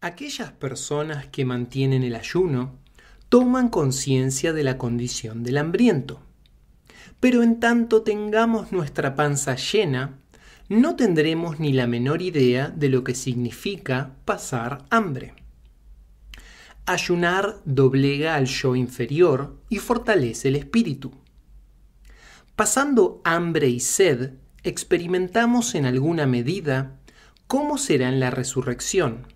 Aquellas 0.00 0.50
personas 0.52 1.26
que 1.26 1.44
mantienen 1.44 2.02
el 2.02 2.16
ayuno 2.16 2.78
toman 3.28 3.68
conciencia 3.68 4.52
de 4.52 4.64
la 4.64 4.76
condición 4.76 5.44
del 5.44 5.58
hambriento 5.58 6.20
pero 7.20 7.42
en 7.42 7.60
tanto 7.60 8.02
tengamos 8.02 8.72
nuestra 8.72 9.14
panza 9.14 9.54
llena, 9.54 10.18
no 10.70 10.96
tendremos 10.96 11.60
ni 11.60 11.72
la 11.72 11.86
menor 11.86 12.22
idea 12.22 12.68
de 12.68 12.88
lo 12.88 13.04
que 13.04 13.14
significa 13.14 14.16
pasar 14.24 14.84
hambre. 14.88 15.34
Ayunar 16.86 17.60
doblega 17.64 18.34
al 18.34 18.46
yo 18.46 18.74
inferior 18.74 19.58
y 19.68 19.78
fortalece 19.78 20.48
el 20.48 20.56
espíritu. 20.56 21.12
Pasando 22.56 23.20
hambre 23.24 23.68
y 23.68 23.80
sed, 23.80 24.32
experimentamos 24.62 25.74
en 25.74 25.86
alguna 25.86 26.26
medida 26.26 26.98
cómo 27.46 27.78
será 27.78 28.08
en 28.08 28.20
la 28.20 28.30
resurrección, 28.30 29.26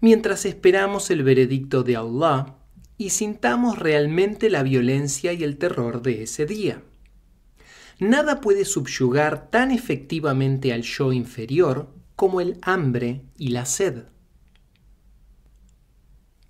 mientras 0.00 0.46
esperamos 0.46 1.10
el 1.10 1.22
veredicto 1.22 1.82
de 1.82 1.96
Allah 1.96 2.54
y 2.96 3.10
sintamos 3.10 3.78
realmente 3.78 4.50
la 4.50 4.62
violencia 4.62 5.32
y 5.32 5.42
el 5.42 5.58
terror 5.58 6.02
de 6.02 6.22
ese 6.22 6.46
día. 6.46 6.82
Nada 8.00 8.40
puede 8.40 8.64
subyugar 8.64 9.50
tan 9.50 9.70
efectivamente 9.70 10.72
al 10.72 10.82
yo 10.82 11.12
inferior 11.12 11.90
como 12.16 12.40
el 12.40 12.58
hambre 12.62 13.26
y 13.36 13.48
la 13.48 13.66
sed. 13.66 14.04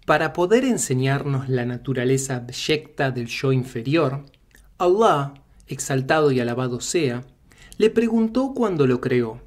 Para 0.07 0.33
poder 0.33 0.65
enseñarnos 0.65 1.49
la 1.49 1.65
naturaleza 1.65 2.37
abyecta 2.37 3.11
del 3.11 3.27
yo 3.27 3.51
inferior, 3.53 4.27
Allah, 4.79 5.35
exaltado 5.67 6.31
y 6.31 6.39
alabado 6.39 6.81
sea, 6.81 7.25
le 7.79 7.91
preguntó 7.91 8.55
cuando 8.55 8.87
lo 8.87 9.01
creó, 9.01 9.41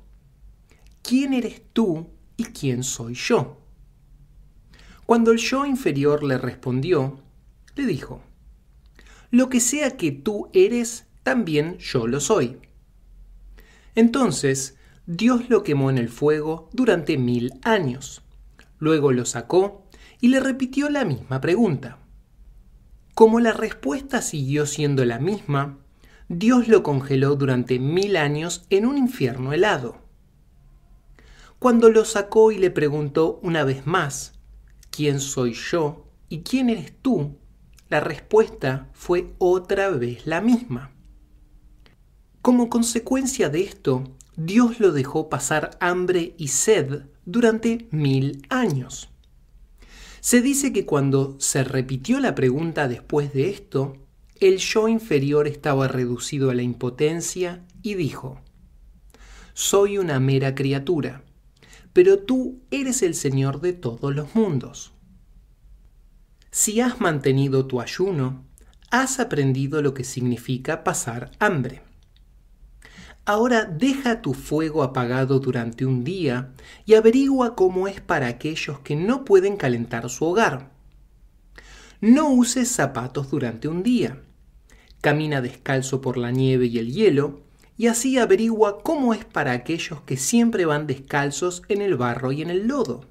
¿quién 1.01 1.33
eres 1.33 1.61
tú 1.71 2.09
y 2.35 2.45
quién 2.45 2.83
soy 2.83 3.13
yo? 3.13 3.61
Cuando 5.05 5.31
el 5.31 5.37
yo 5.37 5.65
inferior 5.65 6.21
le 6.23 6.37
respondió, 6.37 7.21
le 7.75 7.85
dijo, 7.85 8.21
lo 9.31 9.47
que 9.47 9.61
sea 9.61 9.95
que 9.95 10.11
tú 10.11 10.49
eres 10.51 11.07
también 11.23 11.77
yo 11.79 12.07
lo 12.07 12.19
soy. 12.19 12.59
Entonces, 13.95 14.77
Dios 15.05 15.49
lo 15.49 15.63
quemó 15.63 15.89
en 15.89 15.97
el 15.97 16.09
fuego 16.09 16.69
durante 16.71 17.17
mil 17.17 17.53
años. 17.63 18.21
Luego 18.79 19.11
lo 19.11 19.25
sacó 19.25 19.87
y 20.21 20.29
le 20.29 20.39
repitió 20.39 20.89
la 20.89 21.05
misma 21.05 21.41
pregunta. 21.41 21.99
Como 23.13 23.39
la 23.39 23.53
respuesta 23.53 24.21
siguió 24.21 24.65
siendo 24.65 25.05
la 25.05 25.19
misma, 25.19 25.79
Dios 26.29 26.67
lo 26.67 26.81
congeló 26.83 27.35
durante 27.35 27.79
mil 27.79 28.15
años 28.15 28.65
en 28.69 28.85
un 28.85 28.97
infierno 28.97 29.53
helado. 29.53 30.01
Cuando 31.59 31.89
lo 31.89 32.05
sacó 32.05 32.51
y 32.51 32.57
le 32.57 32.71
preguntó 32.71 33.39
una 33.43 33.63
vez 33.63 33.85
más, 33.85 34.39
¿quién 34.89 35.19
soy 35.19 35.53
yo 35.53 36.07
y 36.27 36.41
quién 36.41 36.69
eres 36.69 36.93
tú? 37.01 37.37
La 37.89 37.99
respuesta 37.99 38.89
fue 38.93 39.33
otra 39.37 39.89
vez 39.89 40.25
la 40.25 40.41
misma. 40.41 40.92
Como 42.43 42.69
consecuencia 42.69 43.47
de 43.47 43.61
esto, 43.61 44.03
Dios 44.35 44.81
lo 44.81 44.91
dejó 44.91 45.29
pasar 45.29 45.77
hambre 45.79 46.35
y 46.37 46.49
sed 46.49 47.03
durante 47.23 47.87
mil 47.89 48.45
años. 48.49 49.09
Se 50.19 50.41
dice 50.41 50.73
que 50.73 50.85
cuando 50.85 51.37
se 51.39 51.63
repitió 51.63 52.19
la 52.19 52.35
pregunta 52.35 52.89
después 52.89 53.31
de 53.31 53.49
esto, 53.49 53.95
el 54.41 54.57
yo 54.57 54.89
inferior 54.89 55.47
estaba 55.47 55.87
reducido 55.87 56.49
a 56.49 56.53
la 56.53 56.63
impotencia 56.63 57.63
y 57.81 57.93
dijo, 57.93 58.41
Soy 59.53 59.97
una 59.97 60.19
mera 60.19 60.53
criatura, 60.53 61.23
pero 61.93 62.19
tú 62.19 62.59
eres 62.71 63.03
el 63.03 63.15
Señor 63.15 63.61
de 63.61 63.71
todos 63.71 64.13
los 64.13 64.35
mundos. 64.35 64.91
Si 66.51 66.81
has 66.81 66.99
mantenido 66.99 67.67
tu 67.67 67.79
ayuno, 67.79 68.43
has 68.91 69.21
aprendido 69.21 69.81
lo 69.81 69.93
que 69.93 70.03
significa 70.03 70.83
pasar 70.83 71.31
hambre. 71.39 71.82
Ahora 73.25 73.63
deja 73.63 74.21
tu 74.21 74.33
fuego 74.33 74.83
apagado 74.83 75.39
durante 75.39 75.85
un 75.85 76.03
día 76.03 76.51
y 76.85 76.95
averigua 76.95 77.55
cómo 77.55 77.87
es 77.87 78.01
para 78.01 78.27
aquellos 78.27 78.79
que 78.79 78.97
no 78.97 79.23
pueden 79.23 79.55
calentar 79.55 80.09
su 80.09 80.25
hogar. 80.25 80.71
No 82.01 82.29
uses 82.29 82.69
zapatos 82.69 83.31
durante 83.31 83.69
un 83.69 83.81
día. 83.81 84.21
Camina 84.99 85.39
descalzo 85.39 86.01
por 86.01 86.17
la 86.17 86.31
nieve 86.31 86.65
y 86.65 86.79
el 86.79 86.91
hielo 86.91 87.43
y 87.77 87.87
así 87.87 88.17
averigua 88.17 88.83
cómo 88.83 89.13
es 89.13 89.23
para 89.23 89.53
aquellos 89.53 90.01
que 90.01 90.17
siempre 90.17 90.65
van 90.65 90.85
descalzos 90.85 91.61
en 91.69 91.81
el 91.81 91.95
barro 91.95 92.33
y 92.33 92.41
en 92.41 92.49
el 92.49 92.67
lodo. 92.67 93.07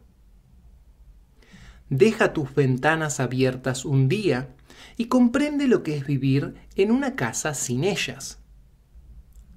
Deja 1.88 2.34
tus 2.34 2.54
ventanas 2.54 3.18
abiertas 3.18 3.86
un 3.86 4.08
día 4.08 4.54
y 4.98 5.06
comprende 5.06 5.68
lo 5.68 5.82
que 5.82 5.96
es 5.96 6.06
vivir 6.06 6.54
en 6.76 6.90
una 6.90 7.16
casa 7.16 7.54
sin 7.54 7.84
ellas. 7.84 8.41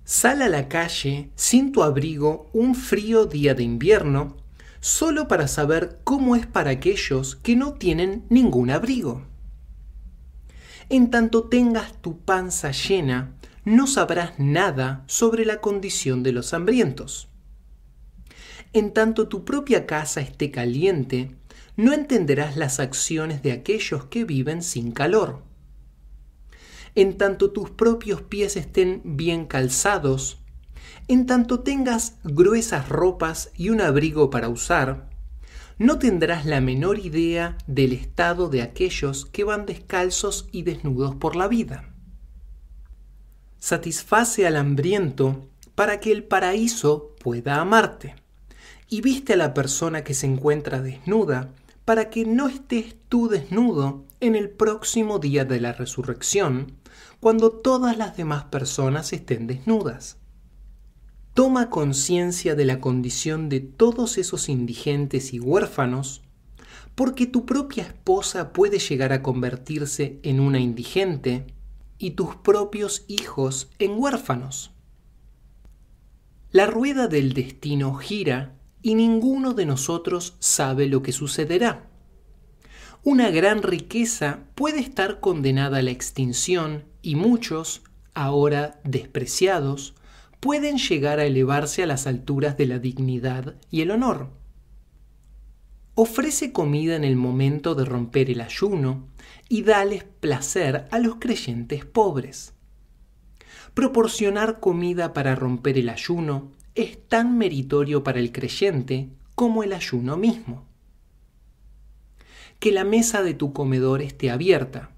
Sal 0.08 0.43
a 0.43 0.49
la 0.49 0.68
calle 0.68 1.32
sin 1.34 1.72
tu 1.72 1.82
abrigo 1.82 2.47
un 2.53 2.76
frío 2.76 3.26
día 3.26 3.56
de 3.56 3.64
invierno, 3.64 4.38
solo 4.80 5.28
para 5.28 5.47
saber 5.47 5.99
cómo 6.03 6.36
es 6.36 6.45
para 6.45 6.70
aquellos 6.70 7.36
que 7.38 7.56
no 7.56 7.74
tienen 7.74 8.24
ningún 8.30 8.70
abrigo. 8.70 9.24
En 10.89 11.10
tanto 11.10 11.45
tengas 11.45 11.99
tu 12.03 12.20
panza 12.20 12.70
llena, 12.70 13.34
no 13.64 13.88
sabrás 13.88 14.38
nada 14.38 15.03
sobre 15.08 15.43
la 15.43 15.60
condición 15.60 16.22
de 16.22 16.34
los 16.34 16.53
hambrientos. 16.53 17.28
En 18.74 18.93
tanto 18.93 19.28
tu 19.28 19.43
propia 19.43 19.88
casa 19.88 20.22
esté 20.22 20.51
caliente, 20.51 21.32
no 21.78 21.93
entenderás 21.93 22.58
las 22.58 22.80
acciones 22.80 23.41
de 23.41 23.53
aquellos 23.53 24.06
que 24.06 24.24
viven 24.24 24.62
sin 24.62 24.91
calor. 24.91 25.41
En 26.96 27.18
tanto 27.18 27.52
tus 27.52 27.70
propios 27.70 28.22
pies 28.22 28.56
estén 28.56 29.02
bien 29.04 29.46
calzados, 29.46 30.39
en 31.08 31.26
tanto 31.26 31.60
tengas 31.60 32.18
gruesas 32.24 32.89
ropas 32.89 33.52
y 33.56 33.70
un 33.70 33.82
abrigo 33.82 34.30
para 34.30 34.50
usar, 34.50 35.10
no 35.78 36.00
tendrás 36.00 36.46
la 36.46 36.62
menor 36.62 37.00
idea 37.00 37.58
del 37.68 37.93
estado 37.93 38.50
de 38.50 38.62
aquellos 38.62 39.26
que 39.26 39.43
van 39.43 39.66
descalzos 39.66 40.48
y 40.52 40.64
desnudos 40.64 41.16
por 41.16 41.36
la 41.36 41.48
vida 41.48 41.91
satisface 43.66 44.46
al 44.46 44.58
hambriento 44.58 45.48
para 45.74 46.00
que 46.00 46.12
el 46.12 46.24
paraíso 46.24 47.16
pueda 47.20 47.60
amarte. 47.60 48.14
Y 48.89 49.02
viste 49.02 49.34
a 49.34 49.38
la 49.38 49.56
persona 49.56 50.04
que 50.04 50.14
se 50.14 50.28
encuentra 50.28 50.84
desnuda 50.84 51.50
para 51.84 52.12
que 52.12 52.26
no 52.26 52.48
estés 52.48 52.96
tú 53.10 53.28
desnudo 53.28 54.06
en 54.20 54.36
el 54.36 54.52
próximo 54.52 55.18
día 55.18 55.46
de 55.46 55.60
la 55.60 55.74
resurrección, 55.74 56.74
cuando 57.20 57.51
todas 57.51 57.97
las 57.97 58.18
demás 58.18 58.45
personas 58.45 59.13
estén 59.13 59.47
desnudas. 59.47 60.18
Toma 61.34 61.70
conciencia 61.70 62.55
de 62.55 62.66
la 62.66 62.80
condición 62.80 63.49
de 63.49 63.59
todos 63.59 64.18
esos 64.18 64.47
indigentes 64.47 65.34
y 65.34 65.39
huérfanos, 65.39 66.22
porque 66.95 67.26
tu 67.26 67.45
propia 67.45 67.84
esposa 67.84 68.53
puede 68.53 68.80
llegar 68.80 69.11
a 69.11 69.22
convertirse 69.22 70.20
en 70.24 70.39
una 70.39 70.59
indigente 70.59 71.45
y 71.97 72.11
tus 72.11 72.36
propios 72.36 73.03
hijos 73.07 73.70
en 73.80 73.99
huérfanos. 73.99 74.72
La 76.51 76.68
rueda 76.68 77.07
del 77.07 77.34
destino 77.34 77.95
gira 77.95 78.55
y 78.82 78.95
ninguno 78.95 79.53
de 79.53 79.66
nosotros 79.66 80.36
sabe 80.39 80.88
lo 80.88 81.01
que 81.01 81.11
sucederá. 81.11 81.89
Una 83.03 83.30
gran 83.30 83.61
riqueza 83.61 84.39
puede 84.55 84.80
estar 84.80 85.20
condenada 85.20 85.80
a 85.80 85.82
la 85.82 85.91
extinción 85.91 86.86
y 87.06 87.16
muchos, 87.16 87.84
ahora 88.16 88.82
despreciados, 88.84 89.93
pueden 90.39 90.78
llegar 90.78 91.20
a 91.20 91.26
elevarse 91.26 91.84
a 91.84 91.86
las 91.86 92.08
alturas 92.08 92.58
de 92.58 92.66
la 92.66 92.80
dignidad 92.80 93.56
y 93.70 93.82
el 93.82 93.91
honor. 93.91 94.32
Ofrece 95.93 96.51
comida 96.51 96.95
en 96.95 97.03
el 97.03 97.16
momento 97.16 97.76
de 97.76 97.86
romper 97.86 98.32
el 98.32 98.41
ayuno 98.41 99.08
y 99.47 99.62
dales 99.62 100.03
placer 100.03 100.88
a 100.89 100.97
los 100.97 101.18
creyentes 101.18 101.86
pobres. 101.86 102.53
Proporcionar 103.76 104.60
comida 104.60 105.14
para 105.14 105.36
romper 105.36 105.78
el 105.78 105.89
ayuno 105.89 106.53
es 106.74 107.08
tan 107.08 107.38
meritorio 107.38 108.03
para 108.03 108.20
el 108.20 108.32
creyente 108.32 109.10
como 109.36 109.62
el 109.62 109.74
ayuno 109.74 110.18
mismo. 110.18 110.66
Que 112.60 112.72
la 112.72 112.84
mesa 112.84 113.22
de 113.22 113.36
tu 113.36 113.53
comedor 113.53 114.01
esté 114.01 114.32
abierta 114.32 114.95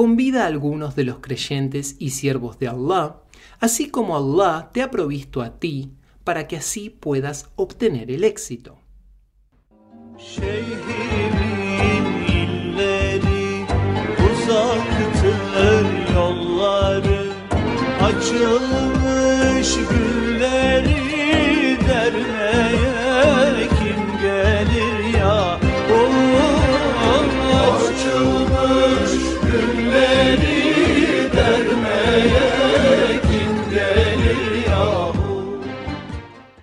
convida 0.00 0.44
a 0.44 0.46
algunos 0.46 0.96
de 0.96 1.04
los 1.04 1.18
creyentes 1.18 1.96
y 1.98 2.12
siervos 2.12 2.58
de 2.58 2.68
Allah, 2.68 3.16
así 3.58 3.90
como 3.90 4.16
Allah 4.16 4.70
te 4.72 4.80
ha 4.80 4.90
provisto 4.90 5.42
a 5.42 5.58
ti 5.58 5.92
para 6.24 6.48
que 6.48 6.56
así 6.56 6.88
puedas 6.88 7.50
obtener 7.54 8.10
el 8.10 8.24
éxito. 8.24 8.78